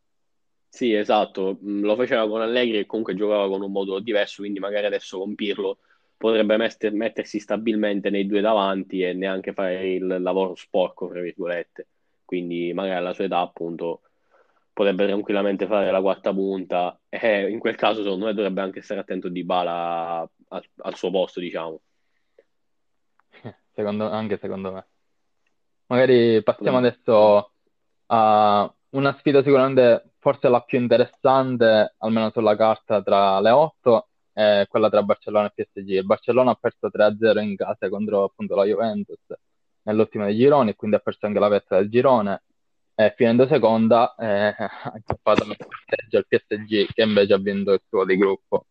Sì, 0.75 0.93
esatto, 0.93 1.57
mm, 1.63 1.85
lo 1.85 1.95
faceva 1.95 2.27
con 2.29 2.41
Allegri 2.41 2.79
e 2.79 2.87
comunque 2.87 3.15
giocava 3.15 3.47
con 3.49 3.63
un 3.63 3.71
modo 3.71 4.01
diverso, 4.01 4.43
quindi 4.43 4.59
magari 4.59 4.87
adesso 4.87 5.19
con 5.21 5.37
Pirlo 5.37 5.79
potrebbe 6.17 6.57
metter, 6.57 6.93
mettersi 6.93 7.39
stabilmente 7.39 8.11
nei 8.11 8.27
due 8.27 8.41
davanti 8.41 9.01
e 9.01 9.13
neanche 9.13 9.53
fare 9.53 9.93
il 9.95 10.05
lavoro 10.21 10.57
sporco, 10.57 11.09
tra 11.09 11.21
virgolette. 11.21 11.87
Quindi 12.25 12.73
magari 12.73 12.97
alla 12.99 13.13
sua 13.13 13.27
età, 13.27 13.39
appunto, 13.39 14.01
potrebbe 14.73 15.07
tranquillamente 15.07 15.69
fare 15.69 15.93
la 15.93 16.01
quarta 16.01 16.33
punta 16.33 16.99
e 17.09 17.49
in 17.49 17.61
quel 17.61 17.77
caso 17.77 18.03
secondo 18.03 18.25
me 18.27 18.35
dovrebbe 18.35 18.61
anche 18.61 18.83
stare 18.83 18.99
attento 19.01 19.29
di 19.29 19.45
Bala 19.45 20.29
al, 20.49 20.65
al 20.79 20.97
suo 20.97 21.11
posto, 21.13 21.39
diciamo 21.39 21.81
secondo, 23.73 24.11
anche 24.11 24.39
secondo 24.39 24.73
me. 24.73 24.87
Magari 25.87 26.43
passiamo 26.43 26.79
adesso 26.79 27.53
a 28.07 28.75
una 28.91 29.17
sfida 29.19 29.43
sicuramente 29.43 30.14
forse 30.25 30.49
la 30.49 30.61
più 30.63 30.81
interessante, 30.81 31.95
almeno 31.99 32.31
sulla 32.31 32.57
carta, 32.57 33.03
tra 33.03 33.41
le 33.41 33.51
otto, 33.51 34.09
è 34.33 34.65
quella 34.69 34.89
tra 34.89 35.03
Barcellona 35.03 35.53
e 35.53 35.65
PSG. 35.65 35.89
Il 35.91 36.07
Barcellona 36.07 36.53
ha 36.53 36.55
perso 36.55 36.89
3-0 36.91 37.43
in 37.43 37.57
casa 37.57 37.91
contro 37.91 38.25
appunto 38.25 38.55
la 38.55 38.65
Juventus 38.65 39.19
nell'ultimo 39.83 40.25
dei 40.25 40.37
gironi, 40.37 40.75
quindi 40.75 40.97
ha 40.97 41.01
perso 41.01 41.27
anche 41.27 41.39
la 41.39 41.49
vetta 41.49 41.77
del 41.77 41.91
girone. 41.91 42.43
E 42.95 43.13
finendo 43.17 43.47
seconda, 43.47 44.15
eh, 44.17 44.55
ha 44.57 44.93
nel 45.47 45.57
sorteggio 45.59 46.19
il 46.19 46.27
PSG 46.29 46.87
che 46.95 47.03
invece 47.03 47.35
ha 47.35 47.39
vinto 47.39 47.73
il 47.73 47.83
suo 47.89 48.05
di 48.07 48.17
gruppo 48.17 48.67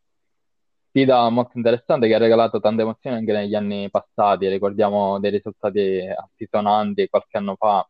sfida 0.94 1.28
molto 1.30 1.58
interessante 1.58 2.08
che 2.08 2.14
ha 2.14 2.20
regalato 2.20 2.60
tante 2.60 2.84
emozioni 2.84 3.18
anche 3.18 3.32
negli 3.34 3.56
anni 3.56 3.90
passati. 3.90 4.48
Ricordiamo 4.48 5.20
dei 5.20 5.32
risultati 5.32 6.00
altisonanti 6.08 7.08
qualche 7.10 7.38
anno 7.38 7.56
fa 7.56 7.88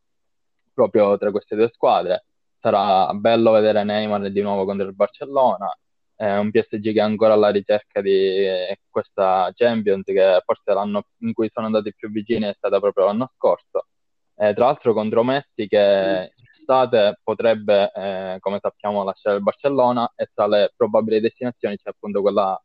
proprio 0.74 1.18
tra 1.18 1.32
queste 1.32 1.56
due 1.56 1.70
squadre. 1.74 2.26
Sarà 2.64 3.14
bello 3.14 3.52
vedere 3.52 3.84
Neymar 3.84 4.32
di 4.32 4.42
nuovo 4.42 4.64
contro 4.64 4.88
il 4.88 4.96
Barcellona. 4.96 5.68
È 6.16 6.38
un 6.38 6.50
PSG 6.50 6.94
che 6.94 7.00
è 7.00 7.02
ancora 7.02 7.34
alla 7.34 7.50
ricerca 7.50 8.00
di 8.00 8.46
questa 8.90 9.52
Champions, 9.54 10.06
che 10.06 10.42
forse 10.46 10.74
l'anno 10.74 11.04
in 11.20 11.34
cui 11.34 11.50
sono 11.52 11.66
andati 11.66 11.94
più 11.94 12.10
vicini 12.10 12.46
è 12.46 12.54
stata 12.56 12.80
proprio 12.80 13.08
l'anno 13.08 13.30
scorso. 13.36 13.88
Eh, 14.36 14.54
tra 14.54 14.66
l'altro 14.68 14.94
contro 14.94 15.24
Messi 15.26 15.68
che 15.68 16.32
estate 16.58 17.20
potrebbe, 17.22 17.92
eh, 17.94 18.38
come 18.40 18.60
sappiamo, 18.62 19.04
lasciare 19.04 19.36
il 19.38 19.44
Barcellona 19.44 20.14
e 20.16 20.30
tra 20.34 20.48
le 20.48 20.72
probabili 20.74 21.20
destinazioni 21.20 21.76
c'è 21.76 21.90
appunto 21.90 22.22
quella 22.22 22.58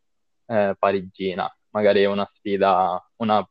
eh, 0.47 0.77
parigina, 0.79 1.53
magari 1.71 2.05
una 2.05 2.29
sfida, 2.35 3.05
una 3.17 3.45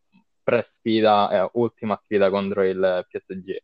pre-sfida, 0.43 1.29
eh, 1.45 1.49
ultima 1.55 1.99
sfida 2.03 2.29
contro 2.29 2.63
il 2.63 3.05
PSG. 3.09 3.57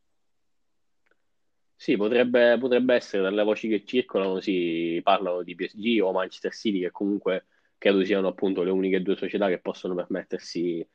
Sì, 1.83 1.97
potrebbe, 1.97 2.57
potrebbe 2.57 2.95
essere 2.95 3.21
dalle 3.23 3.43
voci 3.43 3.67
che 3.67 3.83
circolano, 3.83 4.39
si 4.39 5.01
parlano 5.03 5.43
di 5.43 5.53
PSG 5.53 5.99
o 6.01 6.13
Manchester 6.13 6.53
City, 6.53 6.79
che 6.79 6.91
comunque 6.91 7.47
credo 7.77 8.05
siano 8.05 8.29
appunto 8.29 8.63
le 8.63 8.71
uniche 8.71 9.01
due 9.01 9.17
società 9.17 9.49
che 9.49 9.59
possono 9.59 9.93
permettersi 9.93 10.87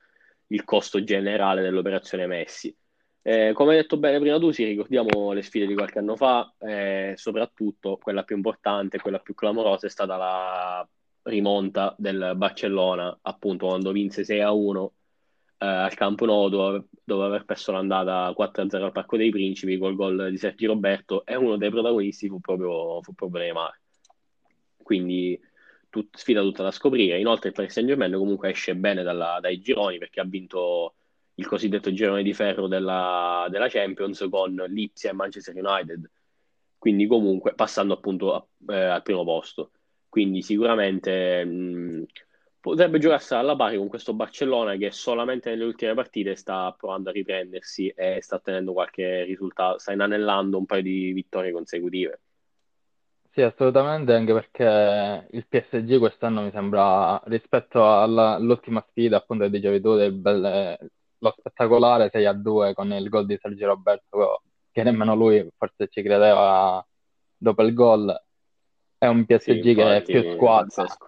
il 0.47 0.65
costo 0.65 1.05
generale 1.05 1.61
dell'operazione 1.61 2.27
Messi. 2.27 2.75
Eh, 3.21 3.53
come 3.53 3.73
hai 3.73 3.83
detto 3.83 3.99
bene 3.99 4.19
prima 4.19 4.39
tu, 4.39 4.51
sì, 4.51 4.65
ricordiamo 4.65 5.33
le 5.33 5.43
sfide 5.43 5.67
di 5.67 5.75
qualche 5.75 5.99
anno 5.99 6.17
fa, 6.17 6.55
eh, 6.59 7.13
soprattutto 7.17 7.99
quella 7.99 8.23
più 8.25 8.37
importante, 8.37 8.99
quella 8.99 9.19
più 9.19 9.35
clamorosa 9.35 9.87
è 9.87 9.91
stata 9.91 10.17
la 10.17 10.89
rimonta 11.25 11.95
del 11.99 12.33
Barcellona, 12.35 13.19
appunto 13.23 13.67
quando 13.67 13.93
vinse 13.93 14.25
6 14.25 14.41
a 14.41 14.53
1 14.53 14.91
eh, 15.59 15.67
al 15.67 15.95
Campo 15.95 16.49
dove, 16.49 16.85
dove 17.05 17.25
aver 17.25 17.45
perso 17.45 17.73
l'andata 17.73 18.33
4-0 18.37 18.83
al 18.85 18.93
Parco 18.93 19.17
dei 19.17 19.31
Principi 19.31 19.79
col 19.79 19.95
gol 19.95 20.31
di 20.31 20.39
Sergi 20.39 20.67
Roberto 20.67 21.25
e 21.27 21.37
uno 21.37 21.57
dei 21.57 21.71
protagonisti 21.71 22.29
fu 22.29 22.41
proprio, 22.41 23.03
fu 23.03 23.15
proprio 23.15 23.43
Neymar. 23.43 23.81
Quindi 24.83 25.39
tut, 25.91 26.17
sfida 26.17 26.41
tutta 26.41 26.63
da 26.63 26.71
scoprire. 26.71 27.19
Inoltre 27.19 27.49
il 27.49 27.55
Paris 27.55 27.73
Saint-Germain 27.73 28.13
comunque 28.15 28.51
esce 28.51 28.75
bene 28.77 29.03
dalla, 29.03 29.39
dai 29.41 29.61
gironi 29.61 29.99
perché 29.99 30.21
ha 30.21 30.25
vinto 30.25 30.95
il 31.35 31.47
cosiddetto 31.47 31.93
girone 31.93 32.23
di 32.23 32.35
ferro 32.35 32.67
della, 32.67 33.47
della 33.51 33.69
Champions 33.69 34.27
con 34.31 34.55
Lipsia 34.69 35.11
e 35.11 35.13
Manchester 35.13 35.55
United, 35.55 36.11
quindi 36.77 37.07
comunque 37.07 37.55
passando 37.55 37.95
appunto 37.95 38.35
a, 38.35 38.47
eh, 38.73 38.85
al 38.85 39.03
primo 39.03 39.25
posto. 39.25 39.71
Quindi 40.09 40.43
sicuramente 40.43 41.45
mh, 41.45 42.05
potrebbe 42.61 42.99
giocarsi 42.99 43.35
alla 43.35 43.57
pari 43.57 43.77
con 43.77 43.89
questo 43.89 44.15
Barcellona 44.15 44.77
che 44.77 44.91
solamente 44.91 45.51
nelle 45.51 45.65
ultime 45.65 45.95
partite 45.95 46.37
sta 46.37 46.73
provando 46.73 47.11
a 47.11 47.13
riprendersi 47.13 47.89
e 47.89 48.21
sta 48.23 48.37
ottenendo 48.37 48.73
qualche 48.73 49.25
risultato, 49.25 49.79
sta 49.79 49.93
inanellando 49.93 50.59
un 50.59 50.67
paio 50.67 50.83
di 50.83 51.13
vittorie 51.13 51.53
consecutive. 51.53 52.21
Sì, 53.31 53.43
assolutamente, 53.43 54.13
anche 54.15 54.33
perché 54.33 55.29
il 55.31 55.47
PSG 55.47 55.99
quest'anno 55.99 56.43
mi 56.43 56.51
sembra, 56.51 57.21
rispetto 57.27 57.87
alla- 58.01 58.35
all'ultima 58.35 58.85
sfida, 58.91 59.19
appunto, 59.19 59.45
che 59.45 59.51
dicevi 59.51 59.81
tu, 59.81 59.95
del 59.95 60.13
bel- 60.15 60.91
lo 61.19 61.35
spettacolare 61.37 62.11
6 62.11 62.25
a 62.27 62.33
2 62.33 62.75
con 62.75 62.91
il 62.93 63.09
gol 63.09 63.27
di 63.27 63.39
Sergio 63.41 63.67
Roberto, 63.67 64.43
che 64.73 64.83
nemmeno 64.83 65.15
lui 65.15 65.47
forse 65.57 65.87
ci 65.89 66.03
credeva 66.03 66.85
dopo 67.37 67.63
il 67.63 67.75
gol, 67.75 68.21
è 68.99 69.07
un 69.07 69.25
PSG 69.27 69.75
sì, 69.75 69.75
che 69.75 69.97
è 69.99 70.07
più 70.07 70.25
squadra, 70.25 70.99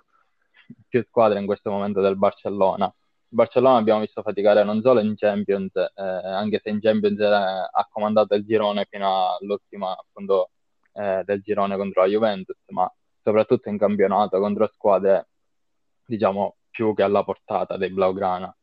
più 0.91 1.03
squadra 1.09 1.39
in 1.39 1.47
questo 1.47 1.71
momento 1.71 2.03
del 2.03 2.19
Barcellona. 2.19 2.85
Il 2.85 3.37
Barcellona 3.37 3.79
abbiamo 3.79 4.01
visto 4.01 4.23
faticare 4.23 4.65
non 4.65 4.83
solo 4.83 5.01
in 5.01 5.15
Champions, 5.17 5.75
eh, 5.77 5.93
anche 5.95 6.61
se 6.63 6.69
in 6.69 6.81
Champions 6.81 7.21
ha 7.21 7.89
comandato 7.91 8.35
il 8.35 8.45
girone 8.45 8.87
fino 8.91 9.37
all'ultima 9.39 9.97
appunto 9.97 10.51
eh, 10.93 11.23
del 11.25 11.41
girone 11.41 11.77
contro 11.77 12.03
la 12.03 12.09
Juventus, 12.09 12.59
ma 12.71 12.93
soprattutto 13.23 13.69
in 13.69 13.79
campionato 13.79 14.39
contro 14.41 14.71
squadre 14.75 15.29
diciamo 16.05 16.57
più 16.71 16.95
che 16.95 17.03
alla 17.05 17.23
portata 17.25 17.77
dei 17.77 17.91
Blaugrana. 17.91 18.55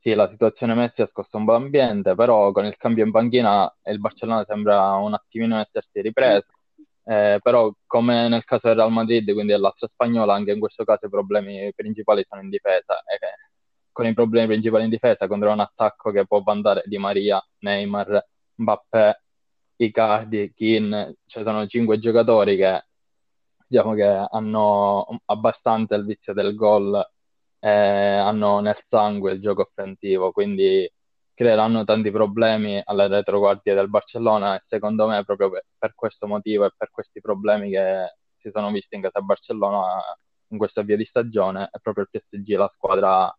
Sì, 0.00 0.14
la 0.14 0.28
situazione 0.28 0.74
Messi 0.74 1.00
ha 1.00 1.06
scosso 1.06 1.36
un 1.36 1.44
po' 1.44 1.52
l'ambiente, 1.52 2.14
però 2.14 2.50
con 2.52 2.64
il 2.66 2.76
cambio 2.76 3.04
in 3.04 3.12
panchina 3.12 3.72
il 3.84 4.00
Barcellona 4.00 4.44
sembra 4.44 4.94
un 4.96 5.14
attimino 5.14 5.58
essersi 5.60 6.00
ripreso. 6.00 6.51
Eh, 7.04 7.40
però 7.42 7.72
come 7.86 8.28
nel 8.28 8.44
caso 8.44 8.68
del 8.68 8.76
Real 8.76 8.92
Madrid, 8.92 9.32
quindi 9.32 9.52
dell'altra 9.52 9.88
spagnola, 9.88 10.34
anche 10.34 10.52
in 10.52 10.60
questo 10.60 10.84
caso 10.84 11.06
i 11.06 11.10
problemi 11.10 11.72
principali 11.74 12.24
sono 12.28 12.42
in 12.42 12.50
difesa. 12.50 13.02
E 13.02 13.18
con 13.92 14.06
i 14.06 14.14
problemi 14.14 14.46
principali 14.48 14.84
in 14.84 14.90
difesa 14.90 15.26
contro 15.26 15.50
un 15.52 15.60
attacco 15.60 16.10
che 16.10 16.26
può 16.26 16.40
bandare 16.40 16.82
Di 16.86 16.98
Maria, 16.98 17.44
Neymar, 17.58 18.26
Mbappé, 18.56 19.22
Icardi, 19.76 20.52
Kin, 20.54 21.14
cioè 21.26 21.44
sono 21.44 21.66
cinque 21.66 21.98
giocatori 21.98 22.56
che 22.56 22.84
diciamo 23.66 23.94
che 23.94 24.04
hanno 24.04 25.20
abbastanza 25.26 25.94
il 25.94 26.04
vizio 26.04 26.32
del 26.34 26.54
gol 26.54 27.04
eh, 27.64 27.68
hanno 27.70 28.60
nel 28.60 28.76
sangue 28.88 29.32
il 29.32 29.40
gioco 29.40 29.62
offensivo, 29.62 30.32
quindi 30.32 30.90
creeranno 31.34 31.84
tanti 31.84 32.10
problemi 32.10 32.80
alle 32.84 33.08
retroguardie 33.08 33.74
del 33.74 33.88
Barcellona 33.88 34.56
e 34.56 34.62
secondo 34.66 35.06
me 35.08 35.24
proprio 35.24 35.50
per, 35.50 35.64
per 35.78 35.94
questo 35.94 36.26
motivo 36.26 36.64
e 36.66 36.72
per 36.76 36.90
questi 36.90 37.20
problemi 37.20 37.70
che 37.70 38.16
si 38.38 38.50
sono 38.52 38.70
visti 38.70 38.96
in 38.96 39.02
casa 39.02 39.20
Barcellona 39.20 40.00
in 40.48 40.58
questa 40.58 40.82
via 40.82 40.96
di 40.96 41.04
stagione 41.04 41.68
è 41.70 41.78
proprio 41.80 42.04
il 42.04 42.10
PSG 42.10 42.56
la 42.56 42.70
squadra 42.74 43.34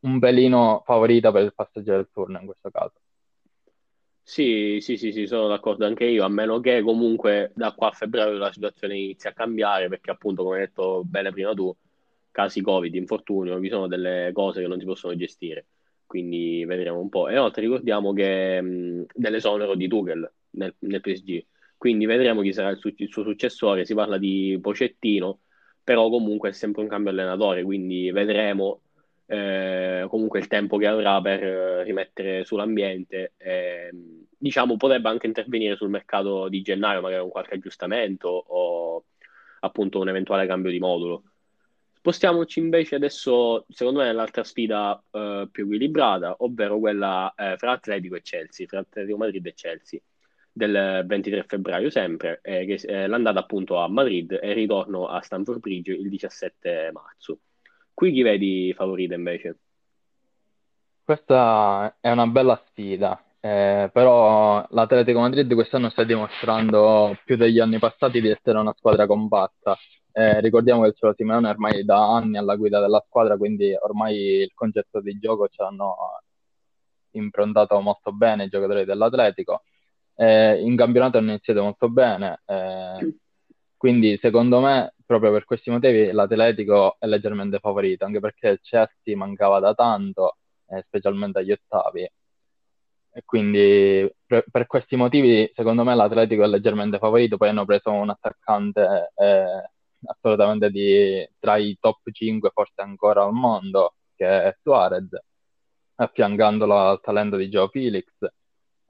un 0.00 0.18
pelino 0.18 0.82
favorita 0.84 1.32
per 1.32 1.42
il 1.44 1.54
passaggio 1.54 1.92
del 1.92 2.08
turno 2.12 2.38
in 2.40 2.46
questo 2.46 2.70
caso. 2.70 3.00
Sì, 4.22 4.78
sì, 4.80 4.96
sì, 4.98 5.10
sì, 5.10 5.26
sono 5.26 5.48
d'accordo 5.48 5.86
anche 5.86 6.04
io, 6.04 6.22
a 6.24 6.28
meno 6.28 6.60
che 6.60 6.82
comunque 6.82 7.50
da 7.54 7.72
qua 7.72 7.88
a 7.88 7.92
febbraio 7.92 8.36
la 8.36 8.52
situazione 8.52 8.96
inizia 8.98 9.30
a 9.30 9.32
cambiare, 9.32 9.88
perché 9.88 10.10
appunto, 10.10 10.42
come 10.44 10.56
hai 10.58 10.66
detto 10.66 11.02
bene 11.04 11.32
prima 11.32 11.54
tu, 11.54 11.74
casi 12.30 12.60
Covid, 12.60 12.94
infortunio, 12.94 13.58
vi 13.58 13.70
sono 13.70 13.86
delle 13.88 14.30
cose 14.34 14.60
che 14.60 14.68
non 14.68 14.78
si 14.78 14.84
possono 14.84 15.16
gestire, 15.16 15.66
quindi 16.08 16.64
vedremo 16.64 16.98
un 16.98 17.08
po'. 17.08 17.28
E 17.28 17.32
inoltre 17.32 17.62
ricordiamo 17.62 18.12
che 18.12 18.60
mh, 18.60 19.06
dell'esonero 19.14 19.76
di 19.76 19.86
Tuchel 19.86 20.32
nel, 20.50 20.74
nel, 20.80 21.00
PSG, 21.00 21.46
quindi 21.76 22.06
vedremo 22.06 22.40
chi 22.42 22.52
sarà 22.52 22.70
il, 22.70 22.78
su- 22.78 22.92
il, 22.96 23.08
suo 23.10 23.22
successore, 23.22 23.84
si 23.84 23.94
parla 23.94 24.18
di 24.18 24.58
Pocettino, 24.60 25.40
però 25.84 26.08
comunque 26.08 26.48
è 26.50 26.52
sempre 26.52 26.82
un 26.82 26.88
cambio 26.88 27.10
allenatore, 27.12 27.62
quindi 27.62 28.10
vedremo 28.10 28.80
eh, 29.26 30.06
comunque 30.08 30.38
il 30.40 30.46
tempo 30.48 30.78
che 30.78 30.86
avrà 30.86 31.20
per 31.20 31.42
eh, 31.42 31.84
rimettere 31.84 32.44
sull'ambiente. 32.44 33.34
Eh, 33.36 33.90
diciamo, 34.36 34.76
potrebbe 34.76 35.08
anche 35.08 35.26
intervenire 35.26 35.76
sul 35.76 35.90
mercato 35.90 36.48
di 36.48 36.62
gennaio, 36.62 37.00
magari 37.00 37.20
con 37.22 37.30
qualche 37.30 37.54
aggiustamento 37.54 38.28
o 38.28 39.04
appunto 39.60 40.00
un 40.00 40.08
eventuale 40.08 40.46
cambio 40.46 40.70
di 40.70 40.78
modulo. 40.78 41.22
Spostiamoci 42.08 42.58
invece 42.58 42.94
adesso, 42.94 43.66
secondo 43.68 43.98
me, 43.98 44.06
nell'altra 44.06 44.42
sfida 44.42 44.98
eh, 45.10 45.46
più 45.52 45.64
equilibrata, 45.64 46.36
ovvero 46.38 46.78
quella 46.78 47.34
eh, 47.36 47.58
fra 47.58 47.72
Atletico 47.72 48.14
e 48.14 48.22
Chelsea, 48.22 48.66
fra 48.66 48.78
Atletico 48.78 49.18
Madrid 49.18 49.44
e 49.44 49.52
Chelsea, 49.52 50.00
del 50.50 51.04
23 51.04 51.44
febbraio 51.46 51.90
sempre, 51.90 52.40
eh, 52.42 52.64
che 52.64 52.76
è 52.76 53.06
l'andata 53.06 53.40
appunto 53.40 53.76
a 53.76 53.90
Madrid 53.90 54.38
e 54.40 54.48
il 54.48 54.54
ritorno 54.54 55.06
a 55.06 55.20
Stamford 55.20 55.60
Bridge 55.60 55.92
il 55.92 56.08
17 56.08 56.92
marzo. 56.94 57.40
Qui 57.92 58.10
chi 58.10 58.22
vedi 58.22 58.72
favorita 58.74 59.14
invece? 59.14 59.58
Questa 61.04 61.98
è 62.00 62.10
una 62.10 62.26
bella 62.26 62.58
sfida, 62.70 63.22
eh, 63.38 63.90
però 63.92 64.66
l'Atletico 64.70 65.20
Madrid 65.20 65.52
quest'anno 65.52 65.90
sta 65.90 66.04
dimostrando 66.04 67.18
più 67.26 67.36
degli 67.36 67.60
anni 67.60 67.78
passati 67.78 68.22
di 68.22 68.30
essere 68.30 68.56
una 68.56 68.74
squadra 68.74 69.06
compatta 69.06 69.76
eh, 70.18 70.40
ricordiamo 70.40 70.82
che 70.82 70.88
il 70.88 70.96
Cholo 70.98 71.14
Simeone 71.16 71.48
ormai 71.48 71.84
da 71.84 72.16
anni 72.16 72.38
alla 72.38 72.56
guida 72.56 72.80
della 72.80 73.02
squadra, 73.06 73.36
quindi 73.36 73.72
ormai 73.80 74.16
il 74.16 74.50
concetto 74.52 75.00
di 75.00 75.16
gioco 75.16 75.46
ci 75.46 75.60
hanno 75.62 75.96
improntato 77.12 77.80
molto 77.80 78.12
bene 78.12 78.44
i 78.44 78.48
giocatori 78.48 78.84
dell'Atletico. 78.84 79.62
Eh, 80.16 80.60
in 80.60 80.76
campionato 80.76 81.18
hanno 81.18 81.30
iniziato 81.30 81.62
molto 81.62 81.88
bene, 81.88 82.40
eh, 82.46 83.16
quindi 83.76 84.18
secondo 84.20 84.60
me, 84.60 84.94
proprio 85.06 85.30
per 85.30 85.44
questi 85.44 85.70
motivi, 85.70 86.10
l'Atletico 86.10 86.96
è 86.98 87.06
leggermente 87.06 87.60
favorito, 87.60 88.04
anche 88.04 88.18
perché 88.18 88.48
il 88.48 88.60
Chelsea 88.60 89.16
mancava 89.16 89.60
da 89.60 89.72
tanto, 89.74 90.38
eh, 90.66 90.82
specialmente 90.88 91.38
agli 91.38 91.52
ottavi. 91.52 92.10
Quindi 93.24 94.12
per, 94.26 94.44
per, 94.50 94.66
questi 94.66 94.96
motivi, 94.96 95.50
secondo 95.54 95.84
me, 95.84 95.94
l'Atletico 95.94 96.42
è 96.42 96.46
leggermente 96.48 96.98
favorito. 96.98 97.36
Poi 97.36 97.48
hanno 97.48 97.64
preso 97.64 97.90
un 97.92 98.10
attaccante 98.10 99.12
eh, 99.16 99.70
assolutamente 100.04 100.70
di, 100.70 101.28
tra 101.38 101.56
i 101.56 101.76
top 101.80 102.10
5 102.10 102.50
forse 102.52 102.80
ancora 102.82 103.24
al 103.24 103.32
mondo, 103.32 103.94
che 104.14 104.26
è 104.26 104.56
Suarez, 104.62 105.08
affiancandolo 105.96 106.76
al 106.78 107.00
talento 107.00 107.36
di 107.36 107.48
Joe 107.48 107.68
Felix, 107.68 108.06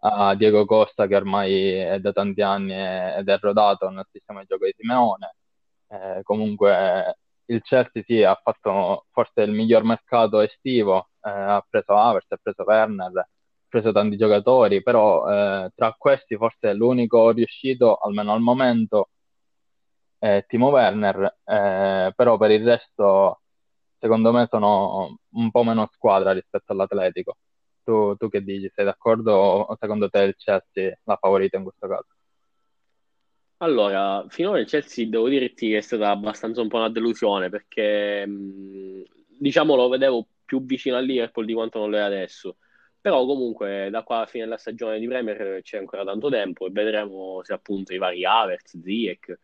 a 0.01 0.35
Diego 0.35 0.65
Costa 0.65 1.07
che 1.07 1.17
ormai 1.17 1.73
è 1.73 1.99
da 2.01 2.13
tanti 2.13 2.41
anni 2.43 2.73
ed 2.73 3.29
è 3.29 3.39
rodato 3.41 3.89
nel 3.89 4.07
sistema 4.11 4.41
di 4.41 4.47
gioco 4.47 4.67
di 4.67 4.75
Simeone. 4.77 5.35
Eh, 5.89 6.21
comunque 6.23 7.17
il 7.47 7.63
Chelsea 7.63 8.03
sì, 8.05 8.23
ha 8.23 8.39
fatto 8.43 9.07
forse 9.11 9.43
il 9.43 9.53
miglior 9.53 9.83
mercato 9.85 10.41
estivo, 10.41 11.11
eh, 11.23 11.31
ha 11.31 11.65
preso 11.69 11.95
Havertz, 11.95 12.31
ha 12.33 12.39
preso 12.41 12.63
Werner, 12.65 13.19
ha 13.19 13.29
preso 13.69 13.93
tanti 13.93 14.17
giocatori, 14.17 14.83
però 14.83 15.27
eh, 15.31 15.71
tra 15.75 15.95
questi 15.97 16.37
forse 16.37 16.75
l'unico 16.75 17.31
riuscito, 17.31 17.97
almeno 17.97 18.33
al 18.33 18.41
momento, 18.41 19.11
eh, 20.19 20.45
Timo 20.47 20.69
Werner, 20.69 21.39
eh, 21.45 22.13
però 22.15 22.37
per 22.37 22.51
il 22.51 22.65
resto 22.65 23.41
secondo 23.99 24.33
me 24.33 24.47
sono 24.49 25.19
un 25.31 25.51
po' 25.51 25.65
meno 25.65 25.89
squadra 25.93 26.33
rispetto 26.33 26.73
all'Atletico. 26.73 27.37
Tu, 27.83 28.15
tu 28.17 28.29
che 28.29 28.43
dici? 28.43 28.71
Sei 28.75 28.85
d'accordo 28.85 29.33
o 29.33 29.77
secondo 29.81 30.09
te 30.09 30.21
il 30.21 30.37
Chelsea 30.37 30.97
la 31.05 31.17
favorita 31.17 31.57
in 31.57 31.63
questo 31.65 31.89
caso? 31.89 32.07
Allora, 33.61 34.25
finora 34.29 34.61
il 34.61 34.67
Chelsea 34.67 35.09
devo 35.09 35.29
dirti 35.29 35.71
che 35.71 35.79
è 35.79 35.81
stata 35.81 36.11
abbastanza 36.11 36.61
un 36.61 36.69
po' 36.69 36.77
una 36.77 36.91
delusione 36.91 37.49
perché 37.49 38.25
diciamo 39.39 39.75
lo 39.75 39.89
vedevo 39.89 40.27
più 40.45 40.65
vicino 40.65 40.97
al 40.97 41.05
Liverpool 41.05 41.45
di 41.45 41.55
quanto 41.55 41.79
non 41.79 41.91
lo 41.91 41.97
è 41.97 42.01
adesso 42.01 42.57
Però 43.01 43.27
comunque 43.27 43.89
da 43.91 44.03
qua 44.03 44.19
alla 44.19 44.27
fine 44.27 44.45
della 44.45 44.57
stagione 44.59 44.99
di 44.99 45.07
Premier 45.09 45.61
c'è 45.63 45.79
ancora 45.79 46.05
tanto 46.05 46.29
tempo 46.29 46.67
e 46.67 46.71
vedremo 46.71 47.41
se 47.43 47.53
appunto 47.53 47.93
i 47.93 47.99
vari 47.99 48.25
Havertz, 48.25 48.81
Ziyech 48.81 49.39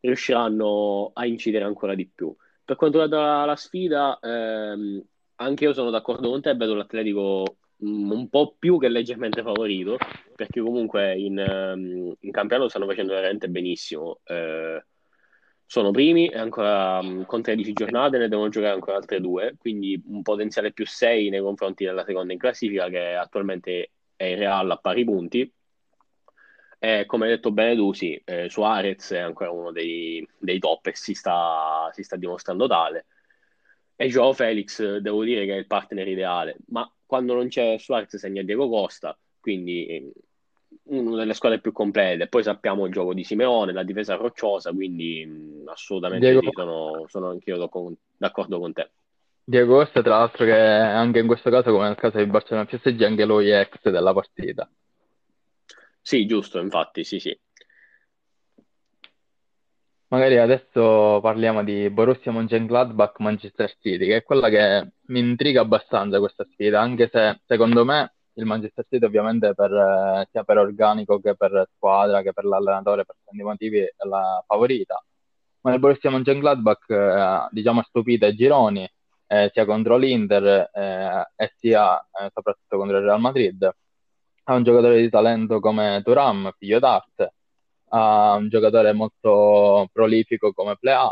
riusciranno 0.00 1.10
a 1.14 1.26
incidere 1.26 1.64
ancora 1.64 1.94
di 1.94 2.08
più. 2.08 2.34
Per 2.64 2.76
quanto 2.76 3.02
riguarda 3.02 3.44
la 3.44 3.56
sfida, 3.56 4.18
ehm, 4.20 5.02
anche 5.36 5.64
io 5.64 5.72
sono 5.72 5.90
d'accordo 5.90 6.30
con 6.30 6.40
te, 6.40 6.54
vedo 6.54 6.74
l'Atletico 6.74 7.56
mm, 7.84 8.10
un 8.10 8.28
po' 8.28 8.54
più 8.58 8.78
che 8.78 8.88
leggermente 8.88 9.42
favorito, 9.42 9.96
perché 10.36 10.60
comunque 10.60 11.18
in, 11.18 11.38
ehm, 11.38 12.14
in 12.20 12.30
campionato 12.30 12.68
stanno 12.68 12.86
facendo 12.86 13.12
veramente 13.14 13.48
benissimo. 13.48 14.20
Eh, 14.24 14.84
sono 15.66 15.92
primi 15.92 16.28
e 16.28 16.36
ancora 16.36 17.00
mm, 17.02 17.22
con 17.22 17.42
13 17.42 17.72
giornate 17.72 18.18
ne 18.18 18.28
devono 18.28 18.48
giocare 18.48 18.74
ancora 18.74 18.96
altre 18.96 19.20
due, 19.20 19.54
quindi 19.56 20.00
un 20.06 20.22
potenziale 20.22 20.72
più 20.72 20.84
6 20.84 21.28
nei 21.28 21.40
confronti 21.40 21.84
della 21.84 22.04
seconda 22.04 22.32
in 22.32 22.40
classifica 22.40 22.88
che 22.88 23.14
attualmente 23.14 23.92
è 24.16 24.24
in 24.24 24.36
Real 24.36 24.70
a 24.70 24.76
pari 24.76 25.04
punti. 25.04 25.52
E 26.82 27.04
come 27.04 27.26
hai 27.26 27.32
detto 27.32 27.52
bene 27.52 27.74
tu, 27.76 27.92
sì, 27.92 28.18
eh, 28.24 28.48
Suarez 28.48 29.12
è 29.12 29.18
ancora 29.18 29.50
uno 29.50 29.70
dei, 29.70 30.26
dei 30.38 30.58
top 30.58 30.86
e 30.86 30.96
si 30.96 31.12
sta, 31.12 31.90
si 31.92 32.02
sta 32.02 32.16
dimostrando 32.16 32.66
tale. 32.66 33.04
E 33.96 34.08
Joao 34.08 34.32
Felix 34.32 34.96
devo 34.96 35.22
dire 35.24 35.44
che 35.44 35.52
è 35.54 35.58
il 35.58 35.66
partner 35.66 36.08
ideale, 36.08 36.56
ma 36.68 36.90
quando 37.04 37.34
non 37.34 37.48
c'è 37.48 37.76
Suarez 37.76 38.16
segna 38.16 38.40
Diego 38.42 38.66
Costa, 38.70 39.16
quindi 39.38 39.86
eh, 39.86 40.12
una 40.84 41.18
delle 41.18 41.34
squadre 41.34 41.60
più 41.60 41.72
complete. 41.72 42.28
Poi 42.28 42.42
sappiamo 42.42 42.86
il 42.86 42.92
gioco 42.92 43.12
di 43.12 43.24
Simeone, 43.24 43.72
la 43.72 43.82
difesa 43.82 44.14
rocciosa, 44.14 44.72
quindi 44.72 45.26
mh, 45.26 45.68
assolutamente 45.68 46.30
Diego... 46.30 46.40
sì, 46.40 46.48
sono, 46.54 47.04
sono 47.08 47.28
anch'io 47.28 47.58
d'accordo 48.16 48.58
con 48.58 48.72
te. 48.72 48.90
Diego 49.44 49.78
Costa, 49.78 50.00
tra 50.00 50.16
l'altro, 50.18 50.46
che 50.46 50.58
anche 50.58 51.18
in 51.18 51.26
questo 51.26 51.50
caso, 51.50 51.72
come 51.72 51.88
nel 51.88 51.96
caso 51.96 52.18
di 52.18 52.26
Barcellona 52.26 52.66
PSG, 52.66 53.02
anche 53.02 53.24
lui 53.26 53.50
è 53.50 53.60
ex 53.60 53.90
della 53.90 54.14
partita. 54.14 54.66
Sì, 56.10 56.26
giusto, 56.26 56.58
infatti, 56.58 57.04
sì, 57.04 57.20
sì. 57.20 57.38
Magari 60.08 60.38
adesso 60.38 61.20
parliamo 61.22 61.62
di 61.62 61.88
Borussia 61.88 62.32
Mönchengladbach-Manchester 62.32 63.76
City, 63.78 64.06
che 64.06 64.16
è 64.16 64.22
quella 64.24 64.48
che 64.48 64.94
mi 65.06 65.20
intriga 65.20 65.60
abbastanza 65.60 66.18
questa 66.18 66.44
sfida, 66.50 66.80
anche 66.80 67.08
se 67.12 67.40
secondo 67.46 67.84
me 67.84 68.12
il 68.32 68.44
Manchester 68.44 68.84
City 68.88 69.04
ovviamente 69.04 69.54
per, 69.54 69.70
eh, 69.72 70.26
sia 70.32 70.42
per 70.42 70.58
organico 70.58 71.20
che 71.20 71.36
per 71.36 71.68
squadra 71.76 72.22
che 72.22 72.32
per 72.32 72.44
l'allenatore, 72.44 73.04
per 73.04 73.14
tanti 73.24 73.44
motivi 73.44 73.78
è 73.78 73.92
la 74.08 74.42
favorita. 74.44 75.00
Ma 75.60 75.72
il 75.74 75.78
Borussia 75.78 76.10
Mönchengladbach 76.10 76.90
eh, 76.90 77.48
diciamo 77.52 77.78
ha 77.80 77.84
stupito 77.84 78.24
ai 78.24 78.34
gironi, 78.34 78.84
eh, 79.28 79.50
sia 79.52 79.64
contro 79.64 79.96
l'Inter 79.96 80.70
eh, 80.74 81.30
e 81.36 81.52
sia 81.56 81.96
eh, 82.00 82.30
soprattutto 82.34 82.78
contro 82.78 82.96
il 82.98 83.04
Real 83.04 83.20
Madrid. 83.20 83.72
Ha 84.44 84.54
un 84.54 84.62
giocatore 84.64 85.00
di 85.00 85.10
talento 85.10 85.60
come 85.60 86.00
Turam, 86.04 86.52
figlio 86.58 86.78
d'arte, 86.78 87.34
ha 87.90 88.34
un 88.34 88.48
giocatore 88.48 88.92
molto 88.92 89.88
prolifico 89.92 90.52
come 90.52 90.76
Plea, 90.78 91.10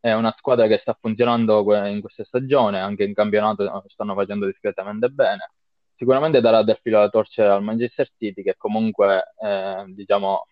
è 0.00 0.12
una 0.12 0.34
squadra 0.38 0.66
che 0.66 0.78
sta 0.78 0.96
funzionando 0.98 1.62
in 1.86 2.00
questa 2.00 2.24
stagione, 2.24 2.80
anche 2.80 3.04
in 3.04 3.14
campionato 3.14 3.84
stanno 3.88 4.14
facendo 4.14 4.46
discretamente 4.46 5.08
bene. 5.08 5.52
Sicuramente 5.96 6.40
darà 6.40 6.62
del 6.62 6.78
filo 6.82 6.98
alla 6.98 7.10
torcere 7.10 7.48
al 7.50 7.62
Manchester 7.62 8.08
City 8.16 8.42
che 8.42 8.54
comunque 8.56 9.34
eh, 9.42 9.84
diciamo 9.88 10.46